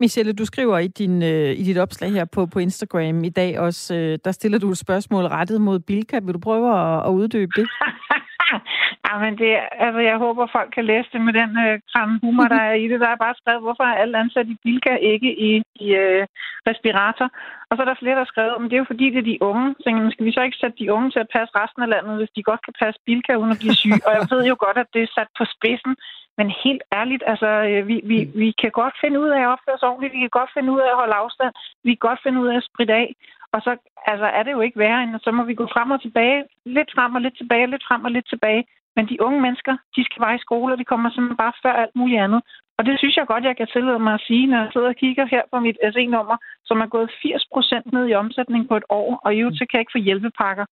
[0.00, 3.58] Michelle, du skriver i, din, øh, i dit opslag her på, på Instagram i dag
[3.58, 6.20] også, øh, der stiller du et spørgsmål rettet mod Bilka.
[6.24, 7.66] Vil du prøve at, at uddybe det?
[9.10, 9.50] Ja, men det,
[9.84, 12.88] altså, jeg håber, folk kan læse det med den øh, kram humor, der er i
[12.88, 13.00] det.
[13.00, 16.26] Der er bare skrevet, hvorfor er alle ansat i Bilka ikke i, i øh,
[16.70, 17.28] respirator?
[17.68, 19.30] Og så er der flere, der har skrevet, men det er jo fordi, det er
[19.32, 19.66] de unge.
[19.80, 22.34] Så skal vi så ikke sætte de unge til at passe resten af landet, hvis
[22.36, 24.00] de godt kan passe Bilka uden at blive syge?
[24.06, 25.94] Og jeg ved jo godt, at det er sat på spidsen.
[26.38, 29.78] Men helt ærligt, altså, øh, vi, vi, vi kan godt finde ud af at opføre
[29.78, 30.14] os ordentligt.
[30.16, 31.52] Vi kan godt finde ud af at holde afstand.
[31.84, 33.08] Vi kan godt finde ud af at spritte af.
[33.54, 33.70] Og så
[34.06, 36.44] altså, er det jo ikke værre, end så må vi gå frem og tilbage.
[36.76, 38.64] Lidt frem og lidt tilbage, lidt frem og lidt tilbage.
[38.96, 41.74] Men de unge mennesker, de skal bare i skole, og de kommer simpelthen bare før
[41.82, 42.40] alt muligt andet.
[42.78, 45.00] Og det synes jeg godt, jeg kan tillade mig at sige, når jeg sidder og
[45.02, 46.36] kigger her på mit SE-nummer,
[46.68, 49.64] som er gået 80 procent ned i omsætning på et år, og i øvrigt så
[49.66, 50.66] kan jeg ikke få hjælpepakker.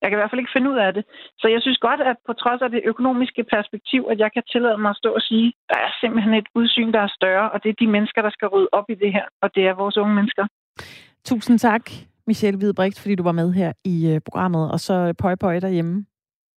[0.00, 1.04] Jeg kan i hvert fald ikke finde ud af det.
[1.40, 4.78] Så jeg synes godt, at på trods af det økonomiske perspektiv, at jeg kan tillade
[4.78, 7.68] mig at stå og sige, der er simpelthen et udsyn, der er større, og det
[7.70, 10.14] er de mennesker, der skal rydde op i det her, og det er vores unge
[10.14, 10.44] mennesker.
[11.24, 11.84] Tusind tak,
[12.26, 16.06] Michelle Hvidbrigt, fordi du var med her i øh, programmet, og så pøj pøj derhjemme.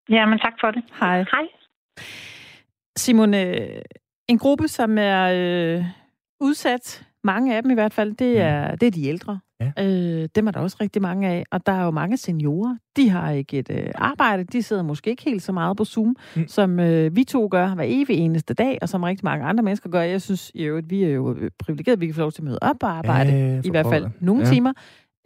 [0.09, 0.83] Ja, men tak for det.
[1.01, 1.18] Hej.
[1.18, 1.47] Hej.
[2.97, 3.83] Simon, øh,
[4.29, 5.85] en gruppe, som er øh,
[6.40, 9.40] udsat, mange af dem i hvert fald, det er, det er de ældre.
[9.61, 9.73] Ja.
[9.79, 12.77] Øh, dem er der også rigtig mange af, og der er jo mange seniorer.
[12.97, 16.16] De har ikke et øh, arbejde, de sidder måske ikke helt så meget på Zoom,
[16.37, 16.49] mm.
[16.49, 19.90] som øh, vi to gør hver evig eneste dag, og som rigtig mange andre mennesker
[19.90, 20.01] gør.
[20.01, 22.59] Jeg synes jo, at vi er jo privilegeret, vi kan få lov til at møde
[22.62, 24.51] op og arbejde, ja, i hvert fald nogle ja.
[24.51, 24.73] timer.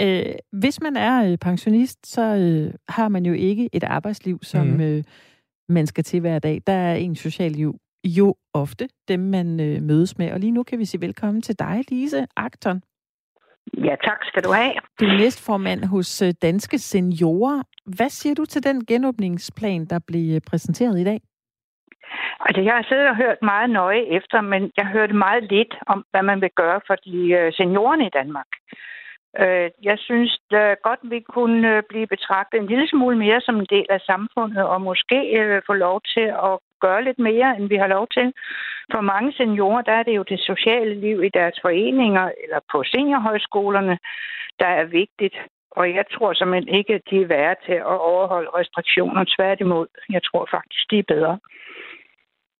[0.03, 4.67] Øh, hvis man er øh, pensionist, så øh, har man jo ikke et arbejdsliv, som
[4.67, 4.81] mm.
[4.81, 5.05] øh,
[5.69, 6.61] man skal til hver dag.
[6.67, 10.33] Der er en socialliv jo ofte dem, man øh, mødes med.
[10.33, 12.83] Og lige nu kan vi sige velkommen til dig, Lise Akton.
[13.77, 14.73] Ja, tak skal du have.
[15.01, 17.62] Du er næstformand hos øh, Danske Seniorer.
[17.97, 21.21] Hvad siger du til den genåbningsplan, der blev øh, præsenteret i dag?
[22.41, 26.05] Altså, jeg har siddet og hørt meget nøje efter, men jeg hørte meget lidt om,
[26.11, 28.47] hvad man vil gøre for de seniorerne i Danmark.
[29.40, 33.57] Øh, jeg synes det godt, vi kunne øh, blive betragtet en lille smule mere som
[33.57, 37.68] en del af samfundet, og måske øh, få lov til at gøre lidt mere, end
[37.68, 38.27] vi har lov til.
[38.92, 42.79] For mange seniorer, der er det jo det sociale liv i deres foreninger eller på
[42.92, 43.99] seniorhøjskolerne,
[44.61, 45.37] der er vigtigt.
[45.71, 49.25] Og jeg tror simpelthen ikke, at de er værre til at overholde restriktioner.
[49.37, 51.38] Tværtimod, jeg tror faktisk, de er bedre.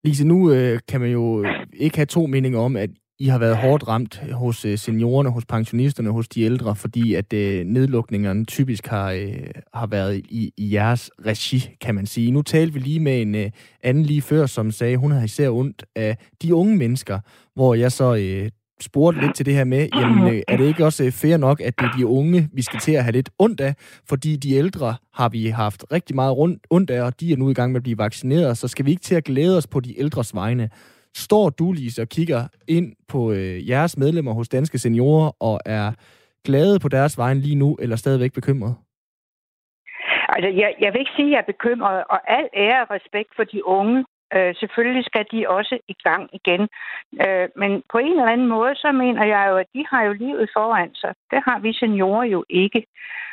[0.04, 2.90] Lise, nu øh, kan man jo ikke have to meninger om, at
[3.22, 7.32] i har været hårdt ramt hos øh, seniorerne, hos pensionisterne, hos de ældre, fordi at
[7.32, 12.30] øh, nedlukningerne typisk har, øh, har været i, i jeres regi, kan man sige.
[12.30, 13.50] Nu talte vi lige med en øh,
[13.82, 17.18] anden lige før, som sagde, hun har især ondt af de unge mennesker,
[17.54, 20.85] hvor jeg så øh, spurgte lidt til det her med, jamen øh, er det ikke
[20.85, 23.61] også fair nok, at det er de unge, vi skal til at have lidt ondt
[23.61, 23.74] af,
[24.08, 27.50] fordi de ældre har vi haft rigtig meget rundt, ondt af, og de er nu
[27.50, 29.80] i gang med at blive vaccineret, så skal vi ikke til at glæde os på
[29.80, 30.70] de ældres vegne.
[31.14, 35.92] Står du, Lise, og kigger ind på øh, jeres medlemmer hos Danske Seniorer og er
[36.44, 38.75] glade på deres vejen lige nu, eller stadigvæk bekymret?
[40.29, 43.31] Altså, jeg, jeg vil ikke sige, at jeg er bekymret, og al ære og respekt
[43.37, 44.05] for de unge.
[44.35, 46.62] Øh, selvfølgelig skal de også i gang igen.
[47.25, 50.12] Øh, men på en eller anden måde, så mener jeg jo, at de har jo
[50.12, 51.14] livet foran sig.
[51.31, 52.87] Det har vi seniorer jo ikke.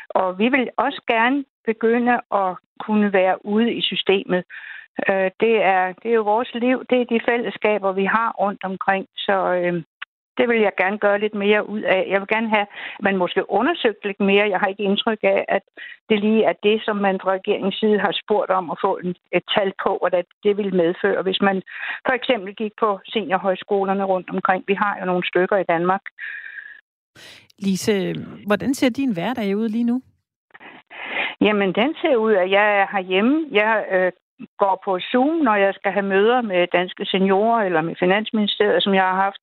[0.10, 4.44] Og vi vil også gerne begynde at kunne være ude i systemet.
[5.10, 8.64] Øh, det, er, det er jo vores liv, det er de fællesskaber, vi har rundt
[8.64, 9.84] omkring, så øh,
[10.40, 12.02] det vil jeg gerne gøre lidt mere ud af.
[12.12, 12.68] Jeg vil gerne have,
[13.00, 14.52] at man måske undersøgt lidt mere.
[14.54, 15.64] Jeg har ikke indtryk af, at
[16.10, 19.16] det lige er det, som man fra regeringens side har spurgt om at få en,
[19.38, 21.62] et tal på, og det, det vil medføre, hvis man
[22.08, 24.64] for eksempel gik på seniorhøjskolerne rundt omkring.
[24.68, 26.02] Vi har jo nogle stykker i Danmark.
[27.60, 27.94] Lise,
[28.48, 30.02] hvordan ser din hverdag ud lige nu?
[31.42, 33.48] Jamen, den ser ud, at jeg er herhjemme.
[33.52, 34.12] Jeg øh,
[34.58, 38.94] går på Zoom, når jeg skal have møder med danske seniorer eller med Finansministeriet, som
[38.94, 39.42] jeg har haft.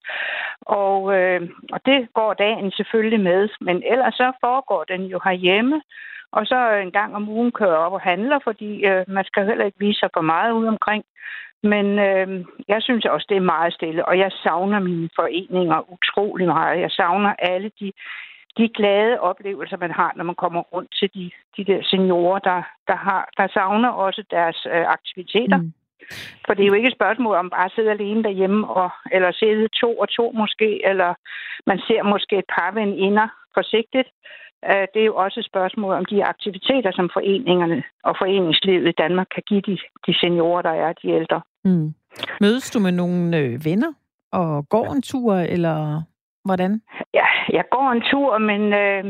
[0.61, 1.41] Og, øh,
[1.73, 3.49] og det går dagen selvfølgelig med.
[3.61, 5.83] Men ellers så foregår den jo herhjemme.
[6.33, 9.65] Og så en gang om ugen kører op og handler, fordi øh, man skal heller
[9.65, 11.05] ikke vise sig for meget ud omkring.
[11.63, 16.47] Men øh, jeg synes også, det er meget stille, og jeg savner mine foreninger utrolig
[16.47, 16.81] meget.
[16.81, 17.93] Jeg savner alle de
[18.59, 22.63] de glade oplevelser, man har, når man kommer rundt til de, de der seniorer, der,
[22.89, 25.57] der, har, der savner også deres øh, aktiviteter.
[25.57, 25.73] Mm.
[26.47, 29.33] For det er jo ikke et spørgsmål om bare at sidde alene derhjemme, og, eller
[29.33, 31.15] sidde to og to måske, eller
[31.67, 34.09] man ser måske et par veninder forsigtigt.
[34.65, 38.99] Øh, det er jo også et spørgsmål om de aktiviteter, som foreningerne og foreningslivet i
[39.03, 41.41] Danmark kan give de, de seniorer, der er de ældre.
[41.65, 41.95] Mm.
[42.41, 43.93] Mødes du med nogle øh, venner
[44.33, 46.03] og går en tur, eller
[46.49, 46.73] Hvordan?
[47.19, 47.29] Ja,
[47.59, 49.05] jeg går en tur, men øh,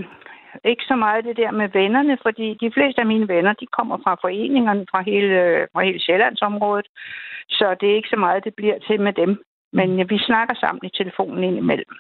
[0.71, 3.97] ikke så meget det der med vennerne, fordi de fleste af mine venner, de kommer
[4.05, 5.39] fra foreningerne fra hele,
[5.73, 6.89] fra hele Sjællandsområdet,
[7.59, 9.33] så det er ikke så meget, det bliver til med dem.
[9.73, 10.11] Men mm.
[10.11, 11.95] vi snakker sammen i telefonen indimellem.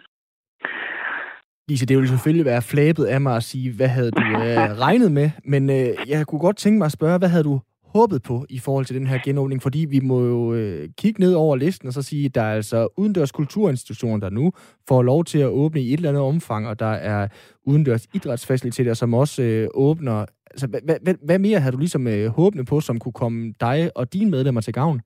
[1.68, 5.12] Lise, det ville selvfølgelig være flabet af mig at sige, hvad havde du øh, regnet
[5.12, 7.60] med, men øh, jeg kunne godt tænke mig at spørge, hvad havde du
[7.98, 9.62] håbet på i forhold til den her genåbning?
[9.62, 12.54] Fordi vi må jo øh, kigge ned over listen og så sige, at der er
[12.60, 14.52] altså udendørs kulturinstitutioner, der nu
[14.88, 17.28] får lov til at åbne i et eller andet omfang, og der er
[17.66, 20.26] udendørs idrætsfaciliteter, som også øh, åbner.
[20.50, 23.90] Altså, hvad, hvad, hvad mere har du ligesom øh, håbende på, som kunne komme dig
[23.98, 25.00] og dine medlemmer til gavn?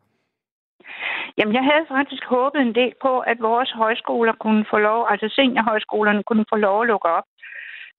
[1.39, 5.27] Jamen, jeg havde faktisk håbet en del på, at vores højskoler kunne få lov, altså
[5.37, 7.27] seniorhøjskolerne kunne få lov at lukke op.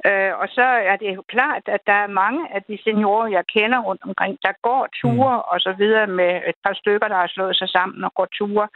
[0.10, 3.44] Øh, og så er det jo klart, at der er mange af de seniorer, jeg
[3.56, 5.50] kender rundt omkring, der går ture mm.
[5.52, 8.68] og så videre med et par stykker, der har slået sig sammen og går ture.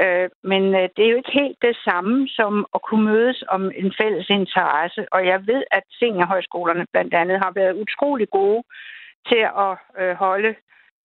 [0.00, 3.62] Øh, men øh, det er jo ikke helt det samme som at kunne mødes om
[3.82, 5.06] en fælles interesse.
[5.12, 8.62] Og jeg ved, at seniorhøjskolerne blandt andet har været utrolig gode
[9.28, 10.54] til at øh, holde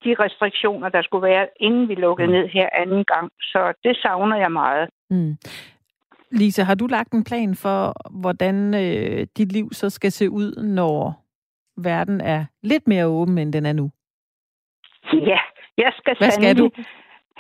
[0.04, 2.34] de restriktioner, der skulle være, inden vi lukkede mm.
[2.34, 3.32] ned her anden gang.
[3.42, 4.90] Så det savner jeg meget.
[5.10, 5.38] Mm.
[6.32, 10.64] Lisa, har du lagt en plan for, hvordan øh, dit liv så skal se ud,
[10.64, 11.26] når
[11.78, 13.92] verden er lidt mere åben, end den er nu?
[15.14, 15.40] Ja,
[15.78, 16.70] jeg skal, Hvad skal du?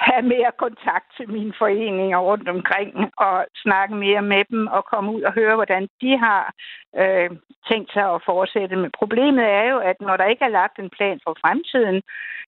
[0.08, 5.12] have mere kontakt til mine foreninger rundt omkring og snakke mere med dem og komme
[5.15, 6.54] ud og høre, hvordan de har
[7.02, 7.30] øh,
[7.69, 8.75] tænkt sig at fortsætte.
[8.75, 12.02] Men problemet er jo, at når der ikke er lagt en plan for fremtiden,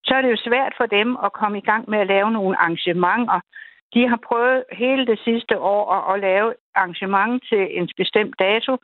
[0.06, 2.58] så er det jo svært for dem at komme i gang med at lave nogle
[2.58, 3.40] arrangementer,
[3.94, 8.78] de har prøvet hele det sidste år at, at lave arrangement til en bestemt dato.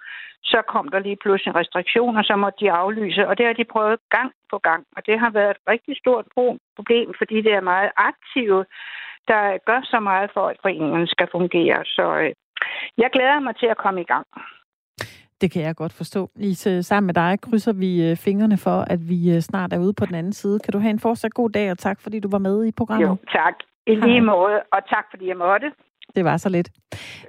[0.43, 3.99] Så kom der lige pludselig restriktioner, så måtte de aflyse, og det har de prøvet
[4.09, 4.83] gang på gang.
[4.95, 6.25] Og det har været et rigtig stort
[6.77, 8.65] problem, fordi det er meget aktive,
[9.27, 11.85] der gør så meget for, at foreningen skal fungere.
[11.85, 12.33] Så øh,
[12.97, 14.27] jeg glæder mig til at komme i gang.
[15.41, 16.29] Det kan jeg godt forstå.
[16.35, 19.93] Lise, sammen med dig krydser vi øh, fingrene for, at vi øh, snart er ude
[19.93, 20.59] på den anden side.
[20.59, 23.07] Kan du have en fortsat god dag, og tak fordi du var med i programmet.
[23.07, 23.53] Jo, tak.
[23.87, 25.71] I lige måde, og tak fordi jeg måtte.
[26.15, 26.69] Det var så lidt.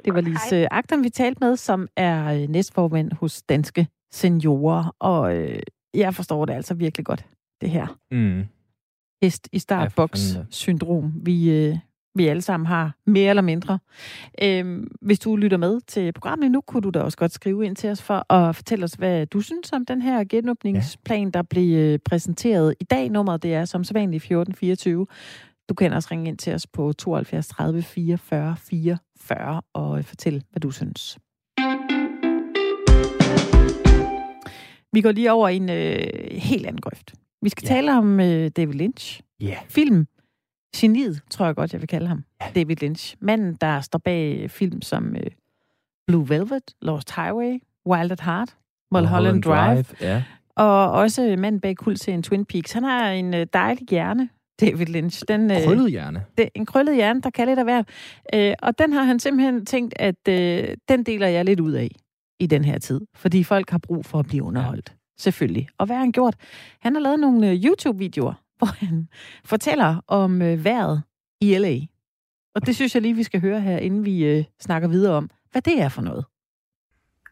[0.05, 4.95] Det var Lise Agten, vi talte med, som er øh, næstformand hos Danske Seniorer.
[4.99, 5.61] Og øh,
[5.95, 7.27] jeg forstår det altså virkelig godt,
[7.61, 7.87] det her.
[8.11, 8.45] Mm.
[9.23, 11.77] Hest i startbox-syndrom, vi, øh,
[12.15, 13.79] vi alle sammen har, mere eller mindre.
[14.43, 17.77] Øhm, hvis du lytter med til programmet nu, kunne du da også godt skrive ind
[17.77, 21.31] til os for at fortælle os, hvad du synes om den her genåbningsplan, ja.
[21.31, 23.09] der blev øh, præsenteret i dag.
[23.09, 25.07] Nummeret det er som sædvanligt 1424.
[25.69, 30.61] Du kan også ringe ind til os på 72 30 44 44 og fortælle, hvad
[30.61, 31.19] du synes.
[34.93, 37.15] Vi går lige over i en øh, helt anden grøft.
[37.43, 37.75] Vi skal ja.
[37.75, 39.21] tale om øh, David Lynch.
[39.41, 39.59] Ja.
[39.69, 40.07] Film.
[40.77, 42.25] Geniet, tror jeg godt, jeg vil kalde ham.
[42.41, 42.47] Ja.
[42.55, 43.17] David Lynch.
[43.21, 45.31] Manden, der står bag film som øh,
[46.07, 48.57] Blue Velvet, Lost Highway, Wild at Heart,
[48.91, 49.83] Mulholland Drive.
[49.83, 50.25] Drive ja.
[50.57, 52.73] Og også manden bag kultserien Twin Peaks.
[52.73, 54.29] Han har en øh, dejlig hjerne,
[54.61, 55.25] David Lynch.
[55.29, 56.25] Den, øh, krøllet hjerne.
[56.39, 57.89] Det, en krøllet hjerne, der kan lidt af hvert.
[58.35, 61.91] Øh, og den har han simpelthen tænkt, at øh, den deler jeg lidt ud af
[62.41, 63.01] i den her tid.
[63.15, 64.95] Fordi folk har brug for at blive underholdt.
[65.19, 65.69] Selvfølgelig.
[65.79, 66.37] Og hvad har han gjort?
[66.81, 69.09] Han har lavet nogle øh, YouTube-videoer, hvor han
[69.45, 71.03] fortæller om øh, vejret
[71.41, 71.79] i LA.
[72.55, 75.31] Og det synes jeg lige, vi skal høre her, inden vi øh, snakker videre om,
[75.53, 76.25] hvad det er for noget.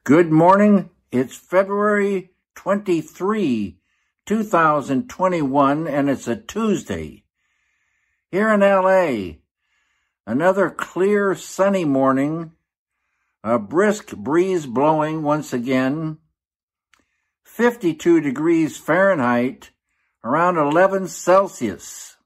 [0.04, 0.90] Good morning.
[1.14, 2.22] It's February
[2.56, 3.72] 23,
[4.26, 7.22] 2021, and it's a Tuesday.
[8.32, 9.36] Here in LA,
[10.26, 12.52] another clear, sunny morning,
[13.44, 16.18] a brisk breeze blowing once again,
[17.44, 19.70] 52 degrees Fahrenheit,
[20.24, 22.16] around 11 Celsius.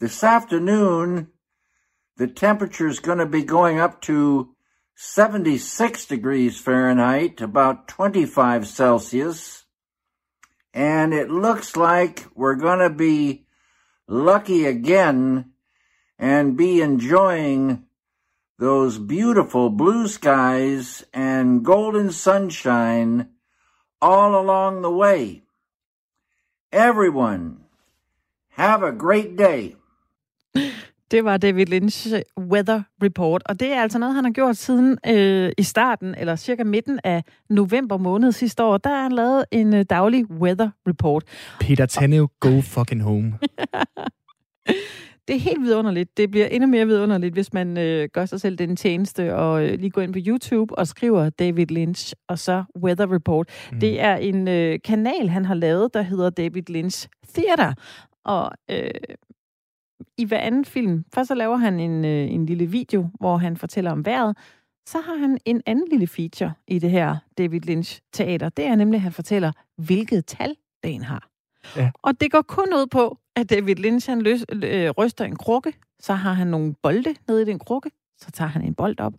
[0.00, 1.28] This afternoon,
[2.16, 4.54] the temperature is going to be going up to
[4.96, 9.57] 76 degrees Fahrenheit, about 25 Celsius
[10.74, 13.46] and it looks like we're going to be
[14.06, 15.52] lucky again
[16.18, 17.84] and be enjoying
[18.58, 23.28] those beautiful blue skies and golden sunshine
[24.00, 25.42] all along the way.
[26.72, 27.64] Everyone,
[28.50, 29.76] have a great day.
[31.10, 34.98] Det var David Lynch Weather Report, og det er altså noget, han har gjort siden
[35.06, 38.76] øh, i starten, eller cirka midten af november måned sidste år.
[38.78, 41.24] Der har han lavet en øh, daglig Weather Report.
[41.60, 43.32] Peter Tannev, go fucking home.
[45.28, 46.16] det er helt vidunderligt.
[46.16, 49.78] Det bliver endnu mere vidunderligt, hvis man øh, gør sig selv den tjeneste og øh,
[49.78, 53.48] lige går ind på YouTube og skriver David Lynch og så Weather Report.
[53.72, 53.80] Mm.
[53.80, 57.74] Det er en øh, kanal, han har lavet, der hedder David Lynch Theater.
[58.24, 58.90] Og øh,
[60.18, 63.56] i hver anden film, først så laver han en, øh, en lille video, hvor han
[63.56, 64.36] fortæller om vejret,
[64.86, 68.48] så har han en anden lille feature i det her David Lynch teater.
[68.48, 71.28] Det er nemlig, at han fortæller, hvilket tal dagen har.
[71.76, 71.90] Ja.
[72.02, 75.72] Og det går kun ud på, at David Lynch han løs, øh, ryster en krukke,
[76.00, 79.14] så har han nogle bolde nede i den krukke, så tager han en bold op.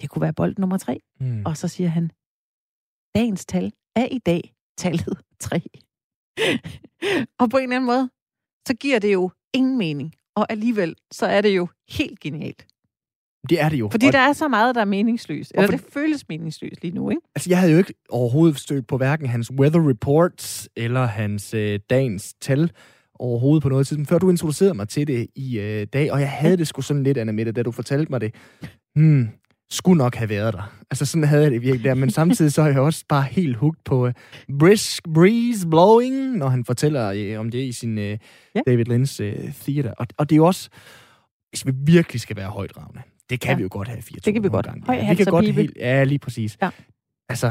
[0.00, 1.00] Det kunne være bold nummer tre.
[1.20, 1.42] Mm.
[1.46, 2.10] Og så siger han,
[3.14, 5.60] dagens tal er i dag tallet 3.
[7.40, 8.10] og på en eller anden måde,
[8.68, 10.14] så giver det jo ingen mening.
[10.38, 12.66] Og alligevel, så er det jo helt genialt.
[13.48, 13.88] Det er det jo.
[13.90, 15.52] Fordi og, der er så meget, der er meningsløst.
[15.54, 17.22] Eller for- det føles meningsløst lige nu, ikke?
[17.34, 21.80] Altså, jeg havde jo ikke overhovedet stødt på hverken hans weather reports eller hans øh,
[21.90, 22.70] dagens tal
[23.14, 26.30] overhovedet på noget tidspunkt, før du introducerede mig til det i øh, dag, og jeg
[26.30, 28.34] havde det sgu sådan lidt, Anna Mette, da du fortalte mig det.
[28.94, 29.28] Hmm,
[29.70, 30.72] skulle nok have været der.
[30.90, 33.56] Altså, sådan havde jeg det virkelig der, men samtidig så er jeg også bare helt
[33.56, 34.12] hugt på øh,
[34.58, 38.18] brisk breeze blowing, når han fortæller øh, om det i sin øh,
[38.54, 38.60] Ja.
[38.66, 39.92] David Lynch øh, theater.
[39.98, 40.68] Og, og det er jo også,
[41.50, 43.56] hvis vi virkelig skal være højdragende, det kan Ja.
[43.56, 44.68] vi jo godt have i 4 Det kan vi godt.
[44.86, 46.56] Høj Ja, vi kan godt helt, ja, lige præcis.
[46.62, 46.70] Ja.
[47.28, 47.50] Altså,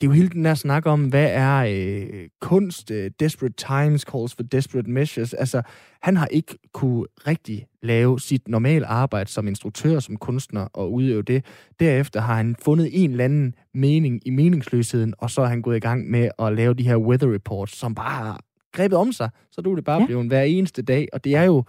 [0.00, 4.00] det er jo hele den der snak om, hvad er øh, kunst, øh, desperate times
[4.02, 5.34] calls for desperate measures.
[5.34, 5.62] Altså,
[6.02, 11.22] han har ikke kunne rigtig lave sit normale arbejde som instruktør, som kunstner og udøve
[11.22, 11.44] det.
[11.80, 15.76] Derefter har han fundet en eller anden mening i meningsløsheden, og så er han gået
[15.76, 18.40] i gang med at lave de her weather reports, som bare har
[18.72, 19.30] grebet om sig.
[19.52, 20.06] Så du er det bare Ja.
[20.06, 21.64] blevet hver eneste dag, og det er jo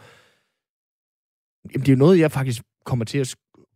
[1.74, 3.28] Jamen, det er jo noget, jeg faktisk kommer til at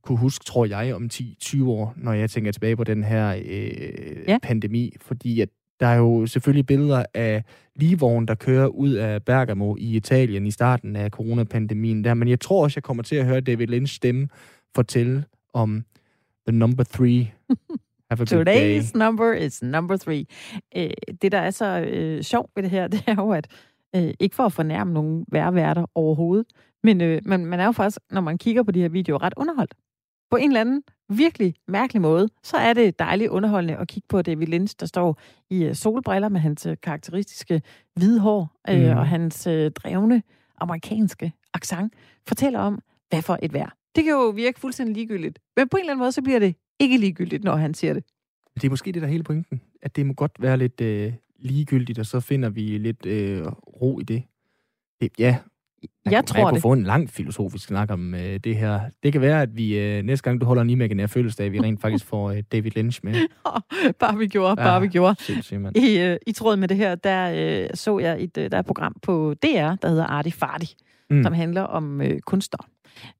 [0.04, 4.24] kunne huske, tror jeg, om 10-20 år, når jeg tænker tilbage på den her øh,
[4.28, 4.38] Ja.
[4.44, 4.94] pandemi.
[5.02, 7.44] Fordi at der er jo selvfølgelig billeder af
[7.76, 12.14] ligevogn, der kører ud af Bergamo i Italien i starten af coronapandemien der.
[12.14, 14.28] Men jeg tror også, jeg kommer til at høre David Lynch stemme
[14.76, 15.86] fortælle om
[16.48, 17.32] the number three.
[18.10, 18.80] Have a good day.
[18.80, 20.26] Today's number is number three.
[20.78, 20.90] Øh,
[21.22, 23.48] det, der er så øh, sjovt ved det her, det er jo, at
[23.96, 26.46] øh, ikke for at fornærme nogen værværter overhovedet,
[26.84, 29.34] men øh, man, man er jo faktisk, når man kigger på de her videoer, ret
[29.38, 29.74] underholdt.
[30.32, 34.22] På en eller anden virkelig mærkelig måde, så er det dejligt underholdende at kigge på
[34.22, 37.62] David Lynch, der står i øh, solbriller med hans øh, karakteristiske
[37.96, 38.98] hvide hår øh, Mhm.
[38.98, 40.24] og hans øh, drevne
[40.58, 41.94] amerikanske accent,
[42.28, 43.70] fortæller om, hvad for et vejr.
[43.96, 46.56] Det kan jo virke fuldstændig ligegyldigt, men på en eller anden måde, så bliver det
[46.80, 48.04] ikke ligegyldigt, når han siger det.
[48.56, 49.62] Det er måske det, der er hele pointen.
[49.82, 53.46] At det må godt være lidt øh, ligegyldigt, og så finder vi lidt øh,
[53.82, 54.24] ro i det
[55.20, 55.38] ja,
[56.06, 56.62] Jeg tror jeg kunne det.
[56.62, 58.80] få en lang filosofisk snak om øh, det her.
[59.04, 61.82] Det kan være, at vi øh, næste gang, du holder en imaginær fødselsdag, vi rent
[61.82, 63.14] faktisk får øh, David Lynch med.
[64.00, 65.16] bare vi gjorde, bare vi gjorde.
[65.20, 65.78] Sindssygt.
[65.78, 68.60] I, øh, I tråd med det her, der øh, så jeg et, øh, der er
[68.60, 70.76] et program på DR, der hedder Arti Farti.
[71.10, 71.24] Mm.
[71.24, 72.66] som handler om øh, kunstnere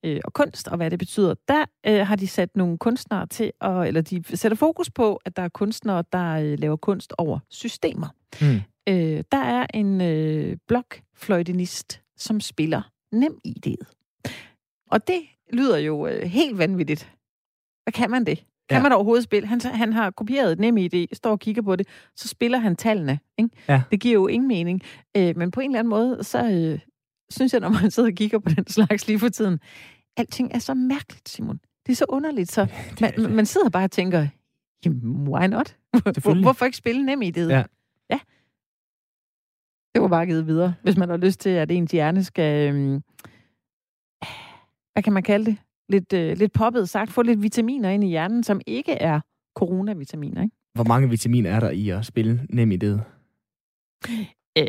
[0.04, 1.34] øh, og kunst, og hvad det betyder.
[1.48, 5.36] Der øh, har de sat nogle kunstnere til, at, eller de sætter fokus på, at
[5.36, 8.08] der er kunstnere, der øh, laver kunst over systemer.
[8.42, 8.62] Mm.
[8.90, 12.82] Øh, der er en øh, blokfløjtenist, som spiller
[13.12, 13.94] nem ID'et.
[14.92, 15.22] Og det
[15.54, 17.12] lyder jo øh, helt vanvittigt.
[17.84, 18.38] Hvad kan man det?
[18.70, 18.82] Kan Ja.
[18.84, 19.48] man overhovedet spille?
[19.48, 22.76] Han, han har kopieret et nem ID, står og kigger på det, så spiller han
[22.76, 23.20] tallene.
[23.38, 23.50] Ikke?
[23.68, 23.82] Ja.
[23.92, 24.82] Det giver jo ingen mening.
[25.18, 26.80] Øh, men på en eller anden måde, så øh,
[27.30, 29.60] synes jeg, når man sidder og kigger på den slags lige for tiden,
[30.18, 31.60] alting er så mærkeligt, Simon.
[31.86, 32.68] Det er så underligt, så
[33.02, 34.28] man, man sidder bare og tænker,
[34.86, 35.78] jamen, why not?
[36.42, 37.40] Hvorfor ikke spille nem ID'et?
[37.40, 37.64] Ja.
[38.10, 38.20] ja.
[39.94, 42.76] Det var bare givet videre, hvis man har lyst til, at ens hjerne skal...
[42.76, 43.02] Øh,
[44.94, 45.58] hvad kan man kalde det?
[45.90, 47.12] Lidt, øh, lidt poppet sagt.
[47.12, 49.20] Få lidt vitaminer ind i hjernen, som ikke er
[49.56, 50.56] coronavitaminer, ikke?
[50.74, 53.04] Hvor mange vitaminer er der i at spille nem i det?
[54.58, 54.66] Øh,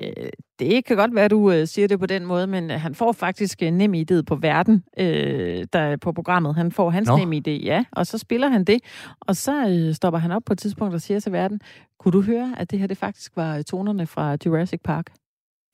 [0.58, 2.94] det kan godt være, at du øh, siger det på den måde, men øh, han
[2.94, 6.54] får faktisk øh, nem idé på verden, øh, der er på programmet.
[6.54, 7.16] Han får hans Nå.
[7.16, 8.80] nem idé, ja, og så spiller han det,
[9.20, 11.60] og så øh, stopper han op på et tidspunkt og siger til verden,
[11.98, 15.06] kunne du høre, at det her det faktisk var tonerne fra Jurassic Park?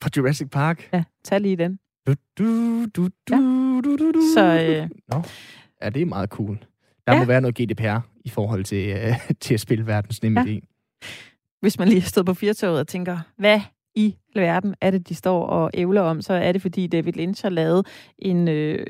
[0.03, 0.89] Fra Jurassic Park?
[0.93, 1.79] Ja, tag lige den.
[2.07, 2.45] Du, du,
[2.85, 3.35] du, du, Ja.
[3.83, 4.21] du, du, du.
[4.35, 4.89] Så øh,
[5.81, 6.57] Ja, det er meget cool.
[7.07, 7.19] Der Ja.
[7.19, 10.45] må være noget GDPR i forhold til, øh, til at spille verdens nemme Ja.
[10.45, 10.59] idé.
[11.61, 13.61] hvis man lige har stået på firtoget og tænker, hvad
[13.99, 17.43] i verden er det, de står og ævler om, så er det, fordi David Lynch
[17.45, 17.87] har lavet
[18.19, 18.85] en øh,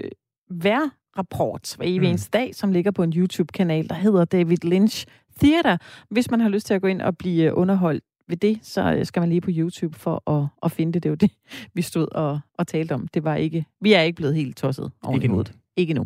[0.49, 2.05] vejrrapport hver evig Mm.
[2.07, 5.05] eneste dag, som ligger på en YouTube-kanal, der hedder David Lynch
[5.41, 5.77] Theater.
[6.09, 8.93] Hvis man har lyst til at gå ind og blive øh, underholdt ved det, så
[8.93, 11.03] øh, skal man lige på YouTube for at, at finde det.
[11.03, 11.31] Det var det,
[11.75, 13.07] vi stod og, og talte om.
[13.07, 15.53] Det var ikke, vi er ikke blevet helt tosset oven Ikke hovedet.
[15.77, 16.05] Ikke nu.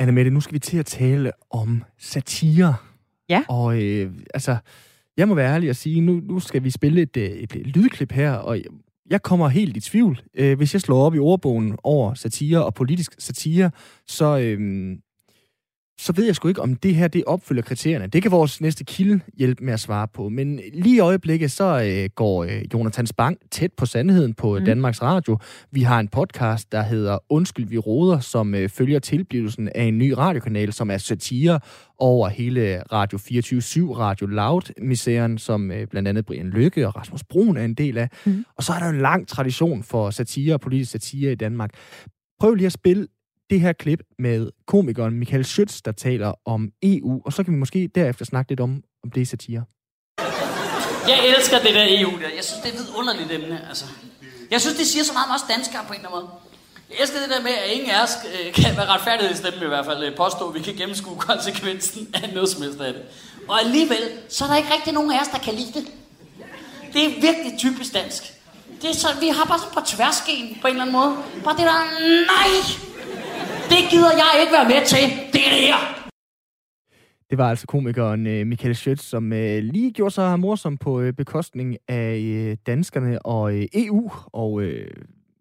[0.00, 2.74] Anna Mette, nu skal vi til at tale om satire.
[3.28, 3.42] Ja.
[3.48, 4.56] Og øh, altså,
[5.16, 7.66] jeg må være ærlig og sige, nu, nu skal vi spille et, øh, et, et
[7.66, 8.58] lydklip her, og
[9.10, 10.20] jeg kommer helt i tvivl.
[10.34, 13.70] Øh, hvis jeg slår op i ordbogen over satire og politisk satire,
[14.06, 14.96] så, øh,
[15.98, 18.06] så ved jeg sgu ikke, om det her det opfylder kriterierne.
[18.06, 20.28] Det kan vores næste kilde hjælpe med at svare på.
[20.28, 24.58] Men lige i øjeblikket, så øh, går øh, Jonathan Spang tæt på sandheden på Mm.
[24.58, 24.64] mm.
[24.64, 25.38] Danmarks Radio.
[25.72, 29.98] Vi har en podcast, der hedder Undskyld, vi råder, som øh, følger tilblivelsen af en
[29.98, 31.60] ny radiokanal, som er satire
[31.98, 37.56] over hele Radio 24-7, Radio Loud-misæren, som øh, blandt andet Brian Lykke og Rasmus Brun
[37.56, 38.08] er en del af.
[38.26, 38.44] Mm.
[38.56, 41.70] Og så er der en lang tradition for satire og politisk satire i Danmark.
[42.40, 43.06] Prøv lige at spille
[43.50, 47.58] det her klip med komikeren Michael Schütz, der taler om EU, og så kan vi
[47.58, 49.64] måske derefter snakke lidt om, om det er satire.
[51.08, 52.28] Jeg elsker det der EU der.
[52.36, 53.68] Jeg synes, det er et vidunderligt emne.
[53.68, 53.84] Altså.
[54.50, 56.40] Jeg synes, det siger så meget om os danskere på en eller anden måde.
[56.90, 59.68] Jeg elsker det der med, at ingen af os øh, kan være retfærdighedsstemme i i
[59.68, 63.02] hvert fald øh, påstå, at vi kan gennemskue konsekvensen af noget som helst af det.
[63.48, 65.84] Og alligevel, så er der ikke rigtig nogen af os, der kan lide det.
[66.92, 68.22] Det er virkelig typisk dansk.
[68.82, 71.12] Det er så, vi har bare sådan på tværsken på en eller anden måde.
[71.44, 71.78] Bare det der,
[72.32, 72.95] nej!
[73.72, 75.04] Det gider jeg ikke være med til.
[75.32, 75.80] Det er det her.
[77.30, 81.12] Det var altså komikeren øh, Michael Schøtz, som øh, lige gjorde sig morsom på øh,
[81.12, 84.10] bekostning af danskerne og EU.
[84.32, 84.62] Og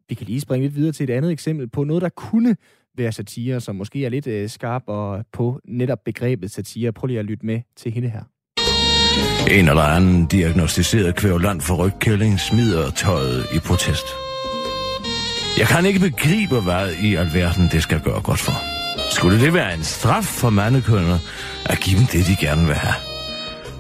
[0.10, 2.56] vi kan lige springe lidt videre til et andet eksempel på noget, der kunne
[2.98, 6.92] være satire, som måske er lidt øh, skarpere på netop begrebet satire.
[6.92, 8.24] Prøv lige at lytte med til hende her.
[9.52, 14.06] En eller anden diagnostiseret kvævland for rygkælling smider tøjet i protest.
[15.58, 18.58] Jeg kan ikke begribe, hvad i alverden det skal gøre godt for.
[19.16, 21.20] Skulle det være en straf for mandekønner
[21.66, 22.96] at give dem det, de gerne vil have?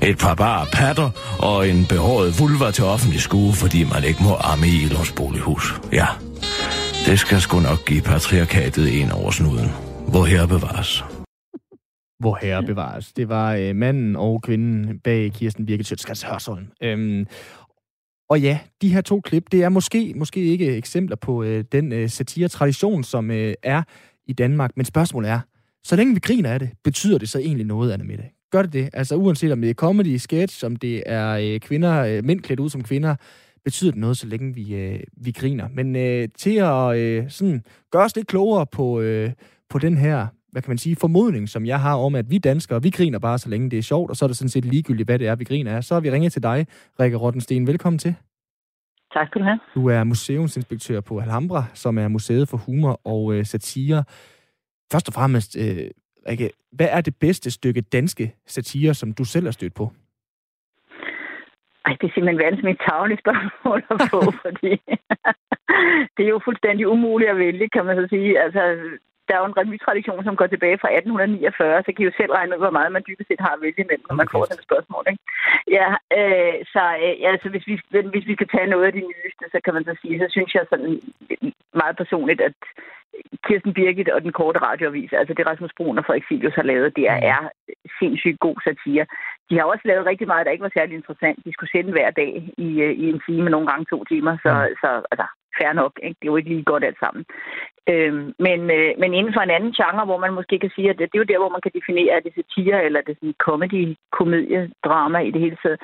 [0.10, 1.10] Et par bare patter
[1.40, 5.82] og en behåret vulva til offentlig skue, fordi man ikke må arme i Ilums bolighus.
[5.92, 6.08] Ja,
[7.06, 9.70] det skal sgu nok give patriarkatet en over snuden.
[10.08, 11.04] Hvor her bevares.
[12.20, 13.14] Hvor herre bevares.
[13.14, 16.66] Det var øh, manden og kvinden bag Kirsten Birgit Sjøtskrets Hørsholm.
[16.84, 17.26] Øhm,
[18.30, 21.92] og ja, de her to klip, det er måske, måske ikke eksempler på øh, den
[21.92, 23.84] øh, satire-tradition, som øh, er
[24.28, 24.72] i Danmark.
[24.76, 25.40] Men spørgsmålet er,
[25.84, 28.24] så længe vi griner af det, betyder det så egentlig noget, Anna Mette?
[28.52, 28.90] Gør det det?
[28.94, 32.60] Altså uanset om det er comedy, sketch, om det er øh, kvinder, øh, mænd klædt
[32.60, 33.16] ud som kvinder,
[33.66, 35.68] betyder det noget, så længe vi, øh, vi griner.
[35.74, 39.32] Men øh, til at øh, sådan, gøre os lidt klogere på, øh,
[39.70, 42.82] på den her hvad kan man sige, formodning, som jeg har om, at vi danskere,
[42.82, 45.08] vi griner bare, så længe det er sjovt, og så er det sådan set ligegyldigt,
[45.08, 45.84] hvad det er, vi griner af.
[45.84, 46.68] Så har vi ringet til dig,
[47.00, 47.68] Rikke Rottensten.
[47.68, 48.16] Velkommen til.
[49.14, 49.60] Tak skal du have.
[49.76, 54.04] Du er museumsinspektør på Alhambra, som er museet for humor og øh, satire.
[54.92, 55.90] Først og fremmest, øh,
[56.30, 59.86] Rikke, hvad er det bedste stykke danske satire, som du selv har stødt på?
[61.86, 64.74] Ej, det er simpelthen verdens mest tavlige spørgsmål at få, fordi
[66.16, 68.40] det er jo fuldstændig umuligt at vælge, kan man så sige.
[68.44, 68.62] Altså,
[69.28, 72.32] der er jo en revytradition, som går tilbage fra 1849, så kan I jo selv
[72.38, 74.60] regne ud, hvor meget man dybest set har at vælge imellem, når man får sådan
[74.60, 75.04] et spørgsmål.
[75.12, 75.24] Ikke?
[75.78, 77.76] Ja, øh, så øh, altså, hvis, vi,
[78.14, 80.52] hvis vi skal tage noget af de nyeste, så kan man så sige, så synes
[80.56, 80.92] jeg sådan
[81.82, 82.58] meget personligt, at
[83.46, 86.96] Kirsten Birgit og den korte radioavis, altså det Rasmus Brun og Frederik Silius har lavet,
[86.96, 87.42] det er, er
[88.00, 89.06] sindssygt god satire.
[89.50, 91.46] De har også lavet rigtig meget, der ikke var særlig interessant.
[91.46, 94.52] De skulle sende hver dag i, øh, i en time, nogle gange to timer, så,
[94.54, 94.76] mm.
[94.82, 95.26] så altså,
[95.60, 95.94] fair nok.
[96.04, 96.18] Ikke?
[96.20, 97.26] Det er jo ikke lige godt alt sammen.
[97.90, 100.98] Øhm, men, øh, men inden for en anden genre, hvor man måske kan sige, at
[100.98, 103.12] det, det er jo der, hvor man kan definere, at det er satire, eller det
[103.12, 105.80] er sådan comedy, komedie, drama i det hele taget,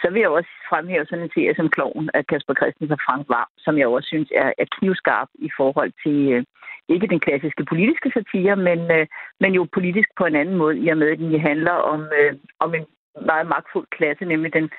[0.00, 3.24] så vil jeg også fremhæve sådan en serie som Kloven af Kasper Christensen og Frank
[3.28, 6.44] Var, som jeg også synes er, er knivskarp i forhold til øh,
[6.88, 9.06] ikke den klassiske politiske satire, men, øh,
[9.40, 12.32] men jo politisk på en anden måde, i og med, at den handler om, øh,
[12.60, 12.86] om en
[13.30, 14.70] meget magtfuld klasse, nemlig den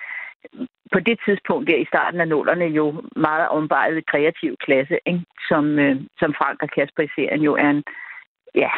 [0.94, 5.22] på det tidspunkt der i starten af nullerne jo meget ombejlet kreativ klasse, ikke?
[5.50, 7.84] Som, øh, som Frank og Kasper i serien jo er en
[8.56, 8.70] ja,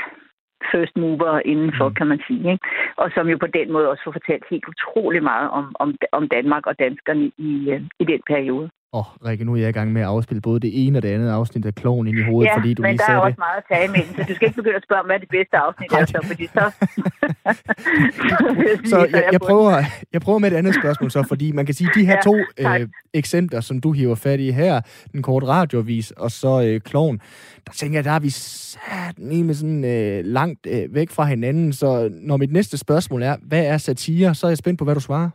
[0.72, 1.95] first mover indenfor, mm.
[1.95, 2.51] kan man sige.
[2.51, 2.66] Ikke?
[2.95, 6.30] Og som jo på den måde også får fortalt helt utrolig meget om, om, om
[6.30, 8.70] Danmark og danskerne i, øh, i den periode.
[8.94, 11.04] Åh, oh, Rikke, nu er jeg i gang med at afspille både det ene og
[11.04, 13.18] det andet afsnit af Kloven ind i hovedet, ja, fordi du men lige der sagde
[13.18, 13.26] er det.
[13.26, 15.30] også meget at tage imellem, så du skal ikke begynde at spørge, hvad er det
[15.30, 16.72] bedste afsnit er, så, fordi så...
[18.90, 19.84] så jeg, jeg, prøver,
[20.14, 22.36] jeg prøver med et andet spørgsmål så, fordi man kan sige, de her Ja, to
[22.62, 22.82] tak.
[22.82, 24.82] øh, eksempler, som du hiver fat i her,
[25.12, 27.22] den korte radiovis og så øh, Kloven,
[27.68, 31.74] der tænker jeg, der er vi sat med sådan øh, langt øh, væk fra hinanden,
[31.74, 34.96] så når mit næste spørgsmål er, hvad er satire, så er jeg spændt på, hvad
[34.96, 35.30] du svarer.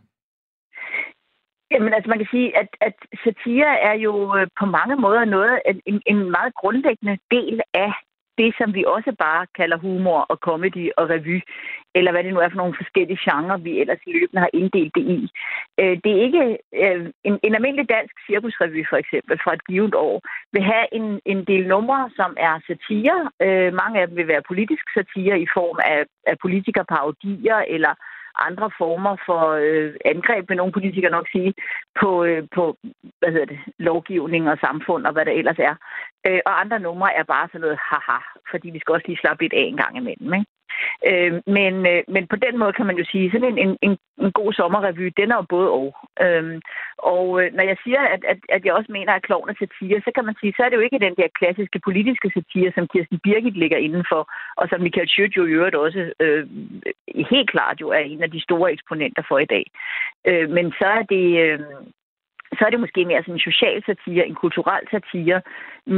[1.75, 5.59] Jamen altså man kan sige, at, at satire er jo øh, på mange måder noget,
[5.85, 7.91] en, en meget grundlæggende del af
[8.37, 11.41] det, som vi også bare kalder humor og comedy og revy,
[11.95, 15.05] eller hvad det nu er for nogle forskellige genrer, vi ellers løbende har inddelt det
[15.17, 15.31] i.
[15.79, 19.95] Øh, Det er ikke øh, en, en almindelig dansk cirkusrevy for eksempel fra et givet
[19.95, 20.21] år,
[20.53, 23.17] vil have en, en del numre, som er satire.
[23.41, 27.93] Øh, Mange af dem vil være politisk satire i form af, af politikerparodier eller
[28.37, 31.53] andre former for øh, angreb, vil nogle politikere nok sige,
[32.01, 32.77] på, øh, på
[33.19, 35.75] hvad hedder det, lovgivning og samfund og hvad der ellers er.
[36.27, 38.19] Øh, og andre numre er bare sådan noget haha,
[38.51, 40.33] fordi vi skal også lige slappe lidt af en gang imellem.
[40.33, 40.45] Ikke?
[41.09, 43.97] Øh, men, øh, men på den måde kan man jo sige, sådan en, en, en,
[44.25, 45.87] en god sommerrevy, den er jo både og.
[46.25, 46.61] Øh,
[46.97, 50.01] og øh, når jeg siger, at, at, at jeg også mener, at kloven er satire,
[50.05, 52.87] så kan man sige, så er det jo ikke den der klassiske politiske satire, som
[52.87, 54.21] Kirsten Birgit ligger indenfor,
[54.57, 56.47] og som Michael Schødt jo i øvrigt også øh,
[57.31, 59.65] helt klart jo er en af de store eksponenter for i dag.
[60.29, 61.25] Øh, men så er det...
[61.45, 61.59] Øh,
[62.57, 65.41] så er det måske mere sådan en social satire, en kulturel satire.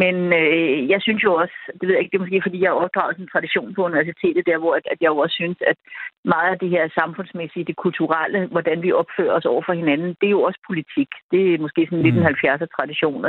[0.01, 2.69] Men øh, jeg synes jo også, det ved jeg ikke, det er måske fordi, jeg
[2.71, 5.77] har opdraget en tradition på universitetet, der hvor at, at jeg jo også synes, at
[6.25, 10.27] meget af det her samfundsmæssige, det kulturelle, hvordan vi opfører os over for hinanden, det
[10.27, 11.09] er jo også politik.
[11.31, 13.25] Det er måske sådan lidt en 70'er tradition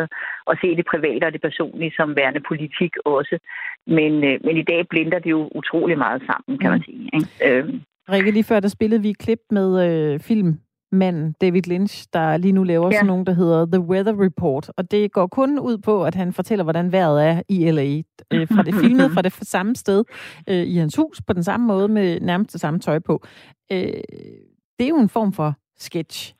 [0.50, 3.38] at se det private og det personlige som værende politik også.
[3.86, 7.04] Men, øh, men i dag blinder det jo utrolig meget sammen, kan man sige.
[7.16, 7.28] Ikke?
[7.46, 7.64] Øh.
[8.12, 10.50] Rikke, lige før der spillede vi et klip med øh, film
[10.92, 12.92] manden, David Lynch, der lige nu laver ja.
[12.92, 14.70] sådan nogen, der hedder The Weather Report.
[14.76, 18.02] Og det går kun ud på, at han fortæller, hvordan vejret er i LA.
[18.30, 20.04] Øh, fra det filmet fra det samme sted
[20.48, 23.22] øh, i hans hus, på den samme måde, med nærmest det samme tøj på.
[23.72, 23.78] Øh,
[24.78, 26.34] det er jo en form for sketch.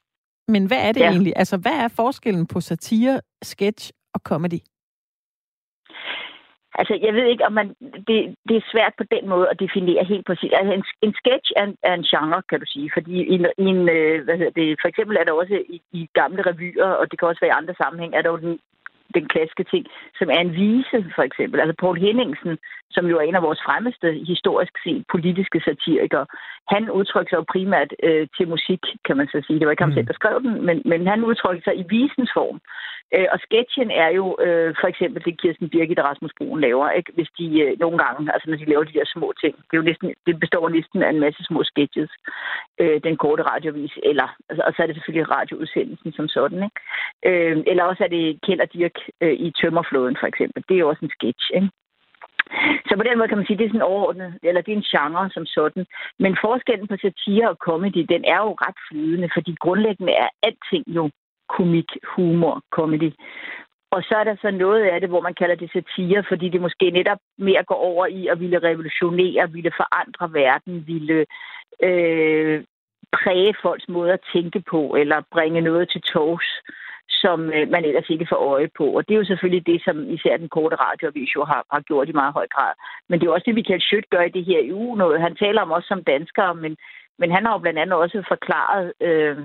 [0.49, 1.11] Men hvad er det ja.
[1.11, 1.33] egentlig?
[1.37, 4.59] Altså, hvad er forskellen på satire, sketch og comedy?
[6.81, 7.69] Altså, jeg ved ikke, om man...
[8.09, 8.19] Det,
[8.49, 10.53] det er svært på den måde at definere helt præcis.
[10.59, 12.91] Altså, en, en sketch er en, er en genre, kan du sige.
[12.97, 13.79] Fordi i en, en
[14.25, 17.29] hvad hedder det, for eksempel er der også i, i gamle revyer, og det kan
[17.29, 18.59] også være i andre sammenhæng, er der jo den
[19.15, 19.87] den klassiske ting,
[20.19, 21.61] som er en vise, for eksempel.
[21.61, 22.59] Altså Paul Henningsen,
[22.91, 26.27] som jo er en af vores fremmeste historisk set politiske satirikere,
[26.75, 29.59] han udtrykker sig jo primært øh, til musik, kan man så sige.
[29.59, 29.97] Det var ikke ham mm.
[29.97, 32.61] selv, der skrev den, men, men han udtrykker sig i visens form.
[33.15, 36.91] Øh, og sketchen er jo øh, for eksempel det, Kirsten Birgit og Rasmus Broen laver,
[36.91, 37.13] ikke?
[37.15, 39.55] hvis de øh, nogle gange, altså når de laver de der små ting.
[39.57, 42.11] Det, er jo næsten, det består næsten af en masse små sketches,
[42.83, 46.61] øh, den korte radiovis, eller, altså, og så er det selvfølgelig radioudsendelsen som sådan.
[46.69, 46.81] Ikke?
[47.29, 50.65] Øh, eller også er det Kjeld og Dirk øh, i Tømmerflåden for eksempel.
[50.69, 51.51] Det er jo også en sketch.
[51.55, 51.71] Ikke?
[52.89, 54.77] Så på den måde kan man sige, at det er sådan overordnet, eller det er
[54.77, 55.87] en genre som sådan.
[56.19, 60.85] Men forskellen på satire og comedy, den er jo ret flydende, fordi grundlæggende er alting
[60.89, 61.11] jo
[61.57, 63.13] komik, humor, comedy.
[63.91, 66.61] Og så er der så noget af det, hvor man kalder det satire, fordi det
[66.61, 71.27] måske netop mere går over i at ville revolutionere, ville forandre verden, ville
[71.83, 72.65] øh,
[73.13, 76.49] præge folks måde at tænke på, eller bringe noget til tors,
[77.09, 78.85] som øh, man ellers ikke får øje på.
[78.97, 82.09] Og det er jo selvfølgelig det, som især den korte radioavis jo har, har gjort
[82.09, 82.73] i meget høj grad.
[83.09, 85.21] Men det er også det, Michael Schødt gør i det her EU noget.
[85.21, 86.77] Han taler om os som danskere, men,
[87.19, 89.39] men han har jo blandt andet også forklaret øh,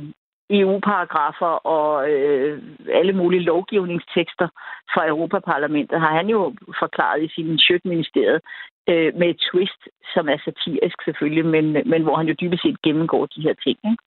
[0.49, 2.61] EU-paragrafer og øh,
[2.93, 4.47] alle mulige lovgivningstekster
[4.93, 8.41] fra Europaparlamentet har han jo forklaret i sin Schødt-ministeriet
[8.89, 9.81] øh, med et twist,
[10.13, 13.77] som er satirisk selvfølgelig, men, men hvor han jo dybest set gennemgår de her ting.
[13.89, 14.03] Ikke?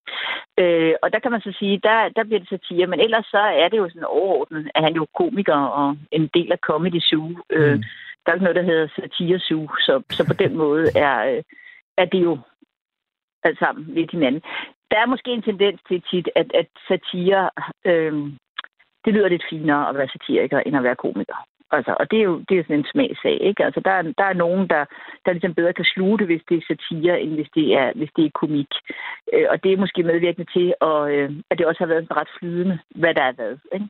[0.63, 3.39] Øh, og der kan man så sige, der, der bliver det satire, men ellers så
[3.63, 7.29] er det jo sådan overordnet, at han jo komiker og en del af Comedy Zoo.
[7.51, 7.83] Øh, mm.
[8.23, 11.43] Der er ikke noget, der hedder satire zoo, så, så på den måde er, øh,
[11.97, 12.39] er det jo
[13.45, 14.43] alt sammen lidt hinanden.
[14.91, 17.51] Der er måske en tendens til tit, at, at satire,
[17.85, 18.13] øh,
[19.05, 21.47] det lyder lidt finere at være satiriker, end at være komiker.
[21.71, 23.65] Altså, og det er jo det er sådan en smagsag, ikke?
[23.65, 24.85] Altså, der, er, der er nogen, der,
[25.25, 28.11] der ligesom bedre kan sluge det, hvis det er satire, end hvis det er, hvis
[28.17, 28.73] det er komik.
[29.33, 32.29] Øh, og det er måske medvirkende til, at, øh, at det også har været ret
[32.39, 33.89] flydende, hvad der er været, ikke?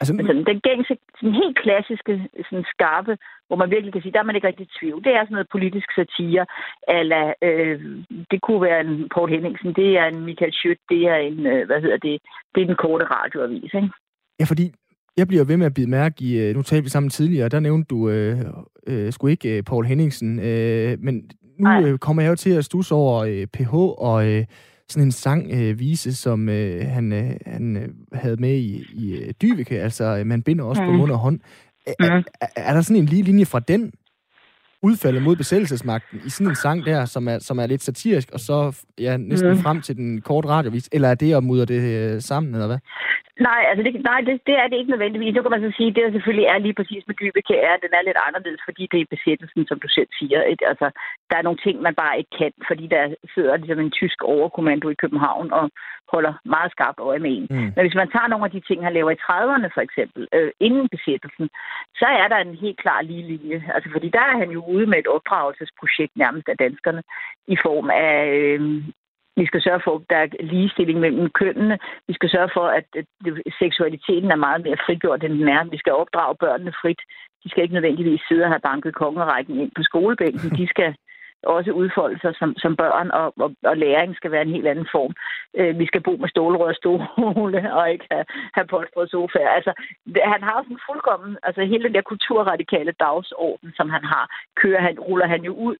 [0.00, 3.14] Altså, Men sådan, den gængse, sådan helt klassiske, sådan skarpe,
[3.46, 5.04] hvor man virkelig kan sige, der er man ikke rigtig i tvivl.
[5.04, 6.46] Det er sådan noget politisk satire,
[6.98, 7.80] eller øh,
[8.30, 11.66] det kunne være en Paul Henningsen, det er en Michael Schødt, det er en, øh,
[11.66, 12.20] hvad hedder det,
[12.54, 13.90] det er den korte radioavis, ikke?
[14.40, 14.66] Ja, fordi
[15.16, 17.60] jeg bliver ved med at bide mærke i, øh, nu talte vi sammen tidligere, der
[17.60, 18.40] nævnte du øh,
[18.86, 22.64] øh, sgu ikke øh, Paul Henningsen, øh, men nu øh, kommer jeg jo til at
[22.64, 24.44] stusse over øh, PH og øh,
[24.88, 29.34] sådan en sangvise, øh, som øh, han, øh, han øh, havde med i, i øh,
[29.42, 30.88] Dyveke, altså øh, man binder også mm.
[30.88, 31.40] på mund og hånd.
[31.86, 32.24] Er, mm.
[32.40, 33.92] er, er der sådan en lige linje fra den
[34.82, 38.40] udfaldet mod besættelsesmagten i sådan en sang der, som er, som er lidt satirisk, og
[38.40, 39.58] så ja, næsten mm.
[39.58, 40.88] frem til den korte radiovis?
[40.92, 42.78] Eller er det at mudre det øh, sammen, eller hvad?
[43.40, 45.34] Nej, altså det, nej det, det er det ikke nødvendigvis.
[45.34, 47.72] Nu kan man så sige, at det der selvfølgelig er lige præcis med Dybeke er,
[47.74, 50.42] at den er lidt anderledes, fordi det er besættelsen, som du selv siger.
[50.42, 50.68] Ikke?
[50.70, 50.86] Altså,
[51.30, 54.88] der er nogle ting, man bare ikke kan, fordi der sidder ligesom en tysk overkommando
[54.88, 55.70] i København og
[56.12, 57.46] holder meget skarpt øje med en.
[57.50, 57.70] Mm.
[57.74, 60.50] Men hvis man tager nogle af de ting, han laver i 30'erne for eksempel, øh,
[60.60, 61.46] inden besættelsen,
[62.00, 63.58] så er der en helt klar lige linje.
[63.74, 67.02] Altså, fordi der er han jo ude med et opdragelsesprojekt nærmest af danskerne
[67.54, 68.60] i form af øh,
[69.36, 71.78] vi skal sørge for, at der er ligestilling mellem kønnene.
[72.08, 72.86] Vi skal sørge for, at
[73.62, 75.64] seksualiteten er meget mere frigjort, end den er.
[75.64, 77.00] Vi skal opdrage børnene frit.
[77.44, 80.50] De skal ikke nødvendigvis sidde og have banket kongerækken ind på skolebænken.
[80.60, 80.94] De skal
[81.44, 84.88] også udfolde sig som, som børn, og, og, og læring skal være en helt anden
[84.92, 85.14] form.
[85.58, 88.24] Øh, vi skal bo med stålrød stole og ikke have,
[88.54, 89.48] have polstret sofaer.
[89.48, 89.72] Altså,
[90.14, 94.24] det, han har sådan fuldkommen, altså hele den der kulturradikale dagsorden, som han har,
[94.62, 95.76] kører han, ruller han jo ud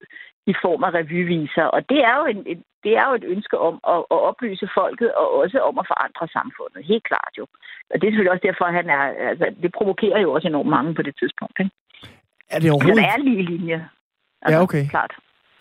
[0.46, 1.66] i form af revyviser.
[1.76, 4.68] Og det er jo, en, et, det er jo et ønske om at, at oplyse
[4.74, 6.88] folket, og også om at forandre samfundet.
[6.92, 7.46] Helt klart jo.
[7.90, 10.70] Og det er selvfølgelig også derfor, at han er, altså, det provokerer jo også enormt
[10.76, 11.56] mange på det tidspunkt.
[11.60, 11.74] Ikke?
[12.50, 13.04] Er det overhovedet...
[13.04, 13.88] Der er lige linje.
[14.42, 14.84] Altså, ja, okay.
[14.88, 15.12] Klart.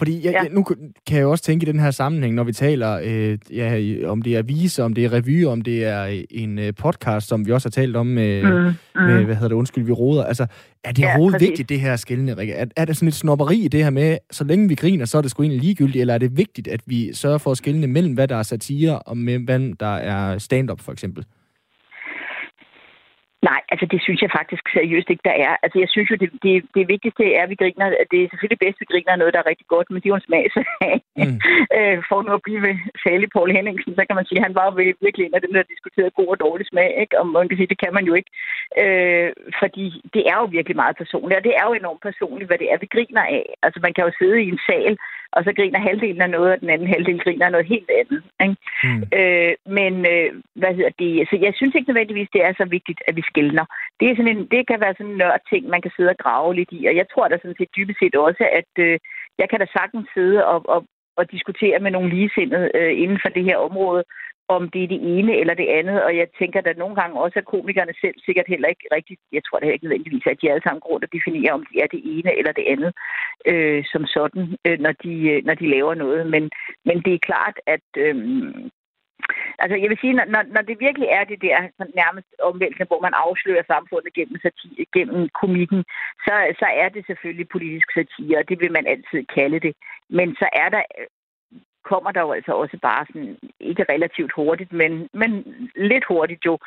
[0.01, 0.49] Fordi jeg, ja.
[0.51, 0.63] nu
[1.07, 4.35] kan jeg også tænke i den her sammenhæng, når vi taler, øh, ja, om det
[4.35, 7.67] er vise, om det er revy, om det er en øh, podcast, som vi også
[7.67, 9.01] har talt om med, mm, mm.
[9.01, 10.23] med hvad hedder det, undskyld, vi råder.
[10.23, 10.45] Altså,
[10.83, 12.53] er det ja, overhovedet vigtigt, det her skældende, Rikke?
[12.53, 15.17] Er, er der sådan et snopperi i det her med, så længe vi griner, så
[15.17, 17.87] er det sgu egentlig ligegyldigt, eller er det vigtigt, at vi sørger for at skældne
[17.87, 21.25] mellem, hvad der er satire, og med, hvad der er stand-up, for eksempel?
[23.49, 25.53] Nej, altså det synes jeg faktisk seriøst ikke, der er.
[25.63, 27.87] Altså jeg synes jo, det, det, det vigtigste er, at vi griner.
[28.11, 30.13] Det er selvfølgelig bedst, at vi griner noget, der er rigtig godt, men det er
[30.15, 30.65] jo en smagsag.
[31.19, 31.37] Mm.
[31.77, 32.75] øh, for nu at blive ved
[33.05, 34.73] særlig Paul Henningsen, så kan man sige, at han var jo
[35.05, 36.91] virkelig en af dem, der diskuterede god og dårlig smag.
[37.03, 37.19] Ikke?
[37.19, 38.31] Og man kan sige, det kan man jo ikke.
[38.81, 39.29] Øh,
[39.61, 39.85] fordi
[40.15, 42.77] det er jo virkelig meget personligt, og det er jo enormt personligt, hvad det er,
[42.83, 43.45] vi griner af.
[43.65, 44.93] Altså man kan jo sidde i en sal,
[45.35, 48.21] og så griner halvdelen af noget, og den anden halvdel griner af noget helt andet.
[48.43, 48.55] Ikke?
[48.83, 49.01] Mm.
[49.19, 50.29] Øh, men øh,
[50.61, 51.27] hvad hedder det?
[51.29, 53.65] Så jeg synes ikke nødvendigvis, det er så vigtigt, at vi skældner.
[53.99, 56.21] Det, er sådan en, det kan være sådan en nørd ting, man kan sidde og
[56.23, 58.99] grave lidt i, og jeg tror da sådan set dybest set også, at øh,
[59.41, 60.79] jeg kan da sagtens sidde og, og,
[61.19, 64.03] og diskutere med nogle ligesindede øh, inden for det her område,
[64.57, 66.03] om det er det ene eller det andet.
[66.03, 69.43] Og jeg tænker da nogle gange også, at komikerne selv sikkert heller ikke rigtigt, jeg
[69.43, 72.01] tror det ikke nødvendigvis, at de alle sammen grund at definere, om de er det
[72.13, 72.91] ene eller det andet
[73.51, 76.27] øh, som sådan, øh, når, de, øh, når de laver noget.
[76.33, 76.43] Men,
[76.85, 78.15] men det er klart, at øh,
[79.63, 81.57] Altså, jeg vil sige, når, når det virkelig er det der
[82.01, 85.81] nærmest omvæltende, hvor man afslører samfundet gennem, satire, gennem komikken,
[86.25, 89.73] så, så er det selvfølgelig politisk satire, og det vil man altid kalde det.
[90.09, 90.83] Men så er der
[91.91, 95.31] kommer der jo altså også bare sådan, ikke relativt hurtigt, men, men
[95.75, 96.57] lidt hurtigt jo,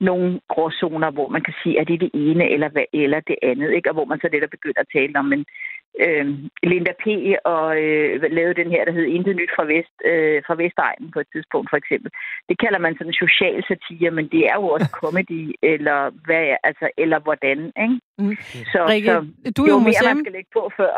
[0.00, 3.36] nogle gråzoner, hvor man kan sige, at det er det ene eller, hvad, eller det
[3.42, 3.90] andet, ikke?
[3.90, 5.44] og hvor man så lidt er begyndt at tale om, men
[6.04, 6.26] øh,
[6.62, 7.06] Linda P.
[7.44, 11.20] og øh, lavede den her, der hed Intet Nyt fra, Vest, øh, fra Vestegnen på
[11.20, 12.10] et tidspunkt, for eksempel.
[12.48, 16.86] Det kalder man sådan social satire, men det er jo også comedy, eller hvad, altså,
[16.96, 17.96] eller hvordan, ikke?
[18.18, 18.36] Mm.
[18.72, 20.16] Så, Rikke, så du er jo, jo mere museum...
[20.16, 20.92] man skal lægge på før,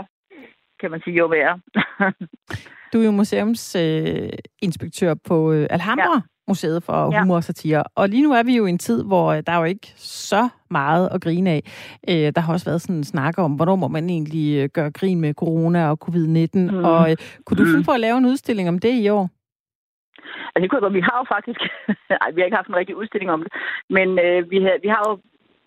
[0.80, 1.57] kan man sige, jo værre.
[2.93, 6.14] Du er jo museumsinspektør øh, på øh, Alhambra.
[6.14, 6.20] Ja.
[6.49, 7.82] Museet for Humor og Satire.
[7.97, 9.93] Og lige nu er vi jo i en tid, hvor øh, der er jo ikke
[9.97, 11.62] så meget at grine af.
[12.09, 14.90] Øh, der har også været sådan en snak om, hvornår må man egentlig øh, gøre
[14.90, 16.49] grin med corona og covid-19.
[16.55, 16.84] Mm.
[16.84, 17.70] Og øh, kunne du mm.
[17.70, 19.28] finde på at lave en udstilling om det i år?
[20.53, 20.99] Altså, det kunne jeg godt.
[21.01, 21.61] Vi har jo faktisk...
[22.22, 23.53] Ej, vi har ikke haft en rigtig udstilling om det.
[23.97, 25.12] Men øh, vi, har, vi har jo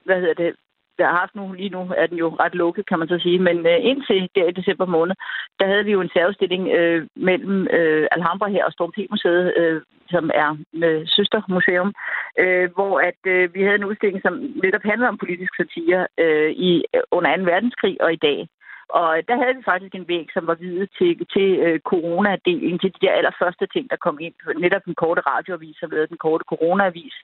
[0.06, 0.52] hvad hedder det,
[0.98, 3.40] der har haft nu, lige nu er den jo ret lukket, kan man så sige.
[3.40, 5.16] Men øh, indtil der i december måned,
[5.60, 9.82] der havde vi jo en særudstilling øh, mellem øh, Alhambra her og Storm Museet, øh,
[10.10, 10.50] som er
[10.84, 11.94] øh, søstermuseum,
[12.40, 14.34] øh, hvor at øh, vi havde en udstilling, som
[14.64, 17.44] netop handlede om politisk satire øh, i under 2.
[17.44, 18.48] verdenskrig og i dag.
[18.90, 22.94] Og der havde vi faktisk en væg, som var videt til, til øh, coronadelen, til
[22.94, 24.34] de der allerførste ting, der kom ind.
[24.60, 27.16] Netop den korte radioavis, som lavede den korte coronaavis.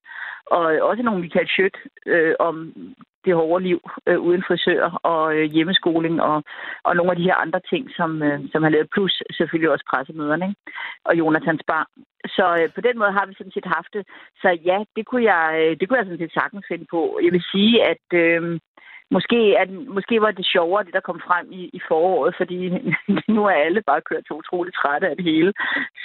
[0.45, 2.55] Og også nogle Michael Schødt øh, om
[3.25, 6.43] det hårde liv øh, uden frisør og øh, hjemmeskoling og,
[6.83, 9.85] og nogle af de her andre ting, som, øh, som har lavede, Plus selvfølgelig også
[9.91, 10.61] pressemøderne ikke?
[11.05, 11.87] og Jonathan Spar.
[12.25, 14.03] Så øh, på den måde har vi sådan set haft det.
[14.41, 17.19] Så ja, det kunne jeg, øh, det kunne jeg sådan set sagtens finde på.
[17.23, 18.05] Jeg vil sige, at...
[18.13, 18.59] Øh,
[19.15, 22.57] Måske, at, måske var det sjovere, det der kom frem i, i foråret, fordi
[23.35, 25.53] nu er alle bare kørt så utroligt trætte af det hele.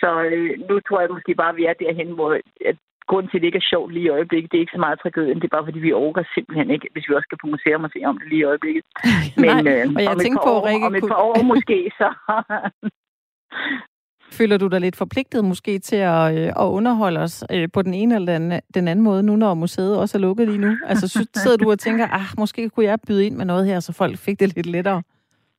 [0.00, 2.30] Så øh, nu tror jeg måske bare, at vi er derhen, hvor
[2.70, 2.76] at
[3.10, 5.00] grunden til, at det ikke er sjovt lige i øjeblikket, det er ikke så meget
[5.02, 7.84] tragedien, det er bare fordi, vi overgår simpelthen ikke, hvis vi også skal på museum
[7.84, 8.84] og se om det lige i øjeblikket.
[9.42, 11.78] Men Nej, øh, og jeg om, et på, år, Rikke, om et par år måske,
[12.00, 12.08] så,
[14.38, 17.94] Føler du dig lidt forpligtet måske til at, øh, at underholde os øh, på den
[17.94, 20.72] ene eller den, den anden måde, nu når museet også er lukket lige nu?
[20.86, 21.06] Altså
[21.42, 24.18] sidder du og tænker, ah, måske kunne jeg byde ind med noget her, så folk
[24.18, 25.02] fik det lidt lettere?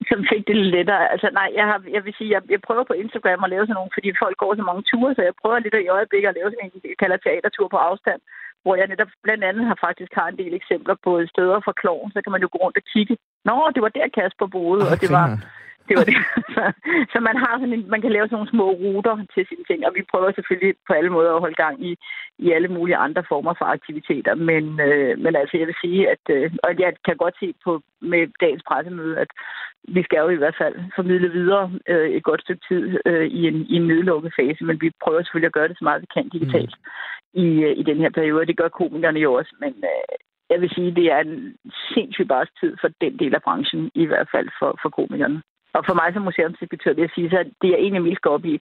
[0.10, 1.12] som fik det lidt lettere.
[1.14, 3.78] Altså nej, jeg, har, jeg vil sige, jeg, jeg prøver på Instagram at lave sådan
[3.80, 6.50] nogle, fordi folk går så mange ture, så jeg prøver lidt i øjeblikket at lave
[6.50, 8.20] sådan en, jeg kalder teatertur på afstand,
[8.64, 12.10] hvor jeg netop blandt andet har faktisk har en del eksempler på steder for kloven,
[12.12, 13.16] så kan man jo gå rundt og kigge.
[13.50, 15.28] Nå, det var der Kasper boede, og det var
[15.88, 16.18] det var det.
[16.56, 16.64] Så,
[17.14, 19.80] så man har sådan en, man kan lave sådan nogle små ruter til sine ting,
[19.88, 21.92] og vi prøver selvfølgelig på alle måder at holde gang i,
[22.46, 24.36] i alle mulige andre former for aktiviteter.
[24.36, 27.82] Men, øh, men altså, jeg vil sige, at øh, og jeg kan godt se på
[28.02, 29.32] med dagens pressemøde, at
[29.88, 33.48] vi skal jo i hvert fald formidle videre øh, et godt stykke tid øh, i,
[33.48, 36.08] en, i en nedlukket fase, men vi prøver selvfølgelig at gøre det så meget vi
[36.14, 36.76] kan digitalt
[37.34, 37.42] mm.
[37.44, 38.46] i, øh, i den her periode.
[38.46, 40.16] Det gør komikerne jo også, men øh,
[40.50, 41.56] jeg vil sige, det er en
[41.94, 45.42] sindssygt bare tid for den del af branchen, i hvert fald for, for komikerne.
[45.74, 48.46] Og for mig som museumsinspektør vil jeg sige, så det jeg egentlig mest går op
[48.46, 48.56] i,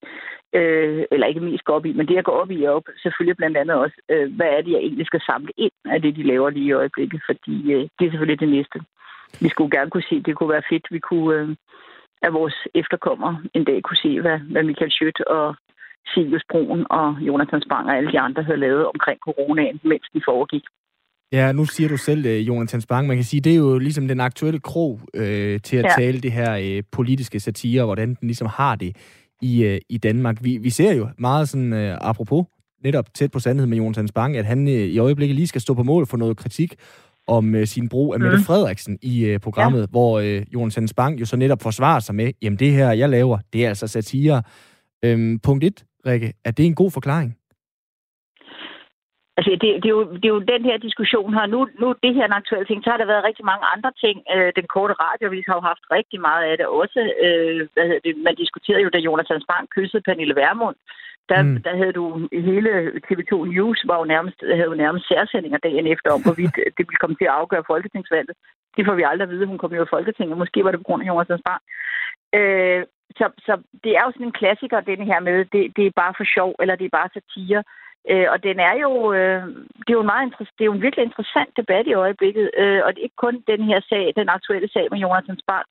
[0.58, 2.86] øh, eller ikke mest går op i, men det jeg går op i er op,
[3.02, 6.16] selvfølgelig blandt andet også, øh, hvad er det, jeg egentlig skal samle ind af det,
[6.16, 8.78] de laver lige i øjeblikket, fordi øh, det er selvfølgelig det næste.
[9.40, 11.56] Vi skulle gerne kunne se, det kunne være fedt, vi kunne, øh,
[12.22, 15.56] at vores efterkommere en dag kunne se, hvad, hvad Michael Schødt og
[16.06, 20.20] Silvius Broen og Jonathan Spang og alle de andre havde lavet omkring coronaen, mens de
[20.24, 20.64] foregik.
[21.32, 24.08] Ja, nu siger du selv, øh, Jonathan Spang, man kan sige, det er jo ligesom
[24.08, 25.90] den aktuelle krog øh, til at ja.
[25.98, 28.96] tale det her øh, politiske satire, hvordan den ligesom har det
[29.42, 30.44] i, øh, i Danmark.
[30.44, 32.46] Vi, vi ser jo meget sådan, øh, apropos,
[32.84, 35.74] netop tæt på sandhed med Jonathan Spang, at han øh, i øjeblikket lige skal stå
[35.74, 36.74] på mål for noget kritik
[37.26, 38.42] om øh, sin brug af Mette mm.
[38.42, 39.86] Frederiksen i øh, programmet, ja.
[39.90, 43.38] hvor øh, Jonathan Spang jo så netop forsvarer sig med, jamen det her, jeg laver,
[43.52, 44.42] det er altså satire.
[45.02, 47.36] Øhm, punkt 1, Rikke, er det en god forklaring?
[49.38, 51.46] Altså, det, det, er jo, det er jo den her diskussion her.
[51.46, 54.16] Nu, nu det her en aktuel ting, så har der været rigtig mange andre ting.
[54.34, 57.00] Øh, den korte radiovis har jo haft rigtig meget af det også.
[57.24, 58.12] Øh, hvad det?
[58.26, 60.76] Man diskuterede jo, da Jonathan Spang kyssede Pernille Vermund.
[61.30, 61.62] Der, mm.
[61.66, 62.04] der havde du
[62.48, 62.72] hele
[63.06, 67.02] TV2 News, var jo nærmest, havde jo nærmest særsendinger dagen efter om, hvorvidt det ville
[67.02, 68.36] komme til at afgøre folketingsvalget.
[68.76, 69.46] Det får vi aldrig at vide.
[69.46, 70.38] Hun kom jo i Folketinget.
[70.38, 71.62] Måske var det på grund af Jonathan Spang.
[72.38, 72.82] Øh,
[73.18, 73.52] så, så
[73.84, 76.50] det er jo sådan en klassiker, den her med, det, det er bare for sjov,
[76.60, 77.62] eller det er bare satire.
[78.10, 79.42] Øh, og den er jo, øh,
[79.84, 82.80] det er jo en meget det er jo en virkelig interessant debat i øjeblikket, øh,
[82.84, 85.66] og det er ikke kun den her sag, den aktuelle sag med Jonathan Spart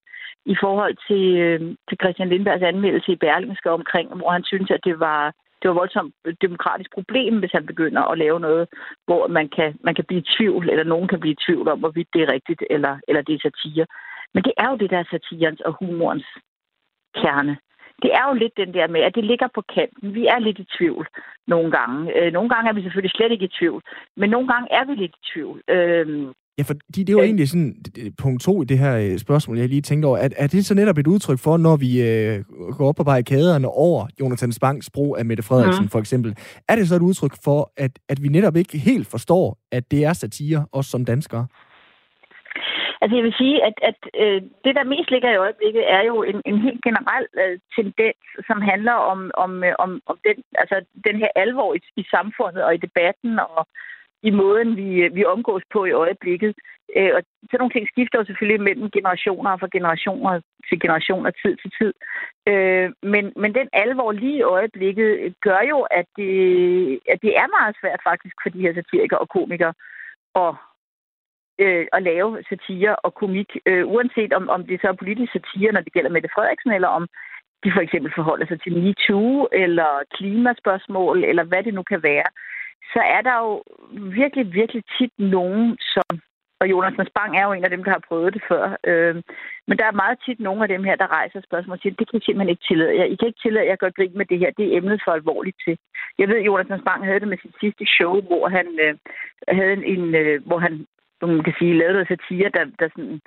[0.46, 1.60] i forhold til, øh,
[1.90, 5.82] til Christian Lindbergs anmeldelse i Berlingske omkring, hvor han synes, at det var det var
[5.82, 8.68] voldsomt demokratisk problem, hvis han begynder at lave noget,
[9.06, 11.80] hvor man kan, man kan blive i tvivl, eller nogen kan blive i tvivl om,
[11.80, 13.86] hvorvidt det er rigtigt, eller, eller det er satire.
[14.34, 16.28] Men det er jo det der satirens og humorens
[17.16, 17.58] kerne
[18.04, 20.14] det er jo lidt den der med, at det ligger på kanten.
[20.18, 21.08] Vi er lidt i tvivl
[21.48, 22.00] nogle gange.
[22.18, 23.82] Øh, nogle gange er vi selvfølgelig slet ikke i tvivl,
[24.18, 25.62] men nogle gange er vi lidt i tvivl.
[25.70, 26.28] Øh,
[26.58, 27.76] Ja, for det er jo øh, egentlig sådan
[28.18, 30.18] punkt to i det her øh, spørgsmål, jeg lige tænkte over.
[30.18, 32.43] Er, er det så netop et udtryk for, når vi øh,
[32.78, 35.89] går op på barrikaderne over Jonathan Spangs brug af Mette Frederiksen ja.
[35.89, 36.36] for eksempel,
[36.70, 40.06] er det så et udtryk for, at, at vi netop ikke helt forstår, at det
[40.06, 41.48] er satire, også som danskere?
[43.02, 46.24] Altså jeg vil sige, at, at øh, det, der mest ligger i øjeblikket, er jo
[46.24, 50.86] en, en helt generel øh, tendens, som handler om, om, øh, om, om den, altså,
[51.08, 53.68] den her alvor i, i samfundet og i debatten og
[54.24, 56.56] i måden, vi, øh, vi omgås på i øjeblikket.
[56.98, 61.32] Øh, og sådan nogle ting skifter jo selvfølgelig mellem generationer og fra generationer til generationer,
[61.32, 61.93] tid til tid.
[62.52, 66.32] Øh, men, men den alvor lige i øjeblikket øh, gør jo, at det,
[67.14, 69.74] at det er meget svært faktisk for de her satirikere og komikere
[70.36, 70.52] at
[71.60, 75.72] øh, at lave satire og komik, øh, uanset om, om det så er politisk satire,
[75.72, 77.08] når det gælder Mette Frederiksen, eller om
[77.64, 82.28] de for eksempel forholder sig til MeToo, eller klimaspørgsmål, eller hvad det nu kan være,
[82.93, 83.64] så er der jo
[84.22, 86.20] virkelig, virkelig tit nogen, som
[86.62, 88.64] og Jonas Spang er jo en af dem, der har prøvet det før.
[88.89, 89.16] Øh,
[89.68, 92.20] men der er meget tit nogle af dem her, der rejser spørgsmål til, det kan
[92.20, 93.06] I simpelthen ikke tillade jer.
[93.06, 94.51] I kan ikke tillade jer at gøre grin med det her.
[94.58, 95.78] Det er emnet for alvorligt til.
[96.20, 98.93] Jeg ved, at Jonas Spang havde det med sit sidste show, hvor han øh,
[99.58, 100.86] havde en, en øh, hvor han
[101.22, 103.20] man kan sige, lavede noget satire, der, der sådan,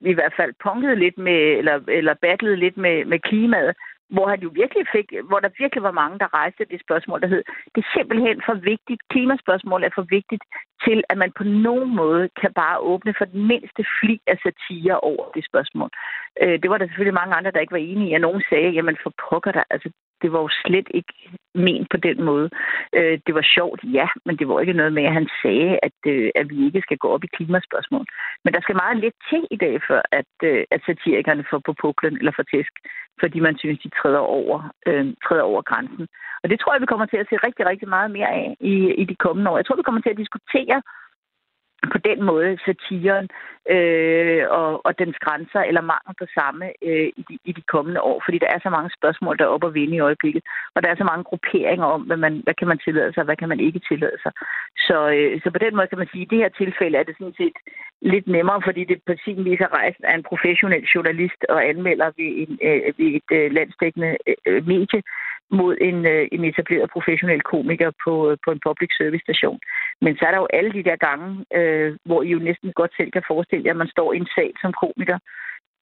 [0.00, 3.74] i hvert fald punkede lidt med, eller, eller battlede lidt med, med klimaet,
[4.14, 7.26] hvor han jo virkelig fik, hvor der virkelig var mange, der rejste det spørgsmål, der
[7.26, 7.42] hed,
[7.74, 10.44] det er simpelthen for vigtigt, klimaspørgsmål er for vigtigt
[10.84, 15.00] til, at man på nogen måde kan bare åbne for den mindste fli af satire
[15.00, 15.90] over det spørgsmål.
[16.42, 18.70] Øh, det var der selvfølgelig mange andre, der ikke var enige i, og nogen sagde,
[18.76, 19.88] jamen for pokker der, altså
[20.22, 21.12] det var jo slet ikke
[21.54, 22.50] ment på den måde.
[22.98, 25.98] Øh, det var sjovt, ja, men det var ikke noget med, at han sagde, at,
[26.06, 28.06] øh, at vi ikke skal gå op i klimaspørgsmål.
[28.44, 31.72] Men der skal meget lidt til i dag, for at, øh, at satirikerne får på
[31.82, 32.72] puklen eller får tæsk,
[33.20, 36.06] fordi man synes, de træder over, øh, træder over grænsen.
[36.42, 38.74] Og det tror jeg, vi kommer til at se rigtig, rigtig meget mere af i,
[39.02, 39.56] i de kommende år.
[39.56, 40.82] Jeg tror, vi kommer til at diskutere
[41.92, 43.28] på den måde satiren
[43.74, 48.00] øh, og, og dens grænser eller mangel på samme øh, i, de, i de kommende
[48.00, 50.42] år, fordi der er så mange spørgsmål, der er op og vinde i øjeblikket,
[50.74, 53.24] og der er så mange grupperinger om, hvad, man, hvad kan man tillade sig, og
[53.24, 54.32] hvad kan man ikke tillade sig.
[54.86, 57.02] Så, øh, så på den måde kan man sige, at i det her tilfælde er
[57.02, 57.56] det sådan set
[58.02, 62.08] lidt nemmere, fordi det på sin vis er rejst af en professionel journalist og anmelder
[62.18, 65.02] ved, en, øh, ved et øh, landsdækkende øh, øh medie,
[65.58, 69.58] mod en, øh, en etableret professionel komiker på, øh, på en public service station.
[70.04, 71.28] Men så er der jo alle de der gange,
[71.58, 71.69] øh,
[72.04, 74.52] hvor I jo næsten godt selv kan forestille jer, at man står i en sal
[74.62, 75.18] som komiker,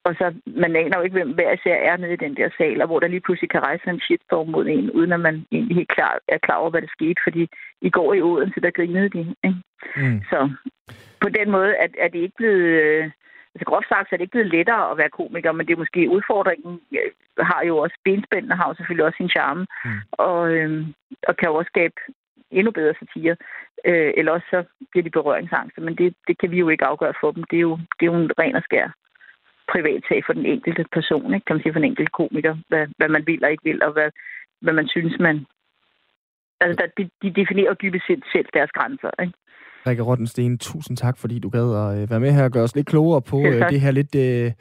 [0.08, 2.80] og så man aner jo ikke, hvem hver især er nede i den der sal,
[2.82, 5.76] og hvor der lige pludselig kan rejse en shitstorm mod en, uden at man egentlig
[5.76, 7.48] helt klar, er klar over, hvad der skete, fordi
[7.82, 9.34] i går i Odense, der grinede de.
[9.44, 9.60] Ikke?
[9.96, 10.20] Mm.
[10.30, 10.38] Så
[11.20, 12.66] på den måde er, er det ikke blevet...
[12.82, 13.10] Øh,
[13.54, 15.84] altså groft sagt, så er det ikke blevet lettere at være komiker, men det er
[15.84, 17.10] måske udfordringen øh,
[17.50, 20.00] har jo også, benspændene har jo selvfølgelig også sin charme, mm.
[20.12, 20.86] og, øh,
[21.28, 21.94] og kan jo også skabe
[22.50, 23.36] endnu bedre satire.
[23.84, 27.14] Øh, eller også så bliver de berøringsangst, men det, det kan vi jo ikke afgøre
[27.20, 27.44] for dem.
[27.50, 28.88] Det er jo, det er jo en ren og skær
[29.72, 31.44] privatsag for den enkelte person, ikke?
[31.44, 33.92] kan man sige, for den enkelte komiker, hvad, hvad man vil og ikke vil, og
[33.92, 34.10] hvad,
[34.60, 35.36] hvad man synes, man...
[36.60, 39.34] Altså, der, de, de definerer dybest set selv deres grænser, ikke?
[39.86, 42.76] Rikke Rottensten, tusind tak, fordi du gad at øh, være med her og gøre os
[42.76, 44.52] lidt klogere på øh, det her lidt, øh,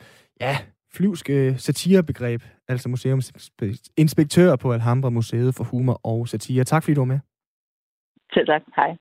[0.41, 0.57] ja,
[0.93, 6.63] flyvske satirebegreb, altså museumsinspektør på Alhambra Museet for Humor og Satire.
[6.63, 7.19] Tak fordi du var med.
[8.37, 8.61] Selv tak.
[8.75, 8.97] Hej.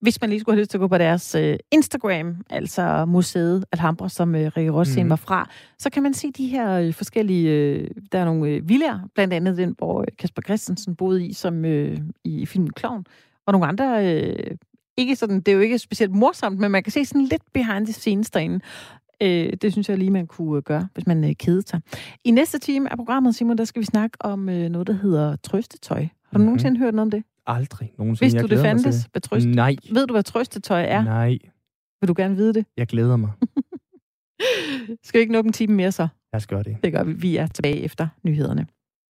[0.00, 3.64] Hvis man lige skulle have lyst til at gå på deres øh, Instagram, altså museet
[3.72, 5.10] Alhambra, som øh, Rikke Rossen Mhm.
[5.10, 8.68] var fra, så kan man se de her øh, forskellige, øh, der er nogle øh,
[8.68, 13.04] villager, blandt andet den, hvor øh, Kasper Christensen boede i, som øh, i filmen Klovn,
[13.46, 14.56] og nogle andre, øh,
[14.96, 17.86] ikke sådan, det er jo ikke specielt morsomt, men man kan se sådan lidt behind
[17.86, 18.60] the scenes derinde.
[19.22, 21.80] Øh, det synes jeg lige, man kunne øh, gøre, hvis man øh, kedede sig.
[22.24, 25.36] I næste time af programmet, Simon, der skal vi snakke om øh, noget, der hedder
[25.36, 26.00] trøstetøj.
[26.00, 26.44] Har du Mhm.
[26.44, 27.24] nogensinde hørt noget om det?
[27.46, 28.34] Aldrig nogensinde.
[28.34, 29.08] Jeg du, det til fandtes?
[29.22, 29.46] Trøst?
[29.46, 31.04] Nej, Ved du, hvad trøstetøj er?
[31.04, 31.38] nej.
[32.00, 32.66] Vil du gerne vide det?
[32.76, 33.30] Jeg glæder mig.
[35.06, 36.02] Skal vi ikke nå en time mere så?
[36.32, 36.76] Lad os gøre det.
[36.84, 37.12] Det gør vi.
[37.12, 38.66] Vi er tilbage efter nyhederne.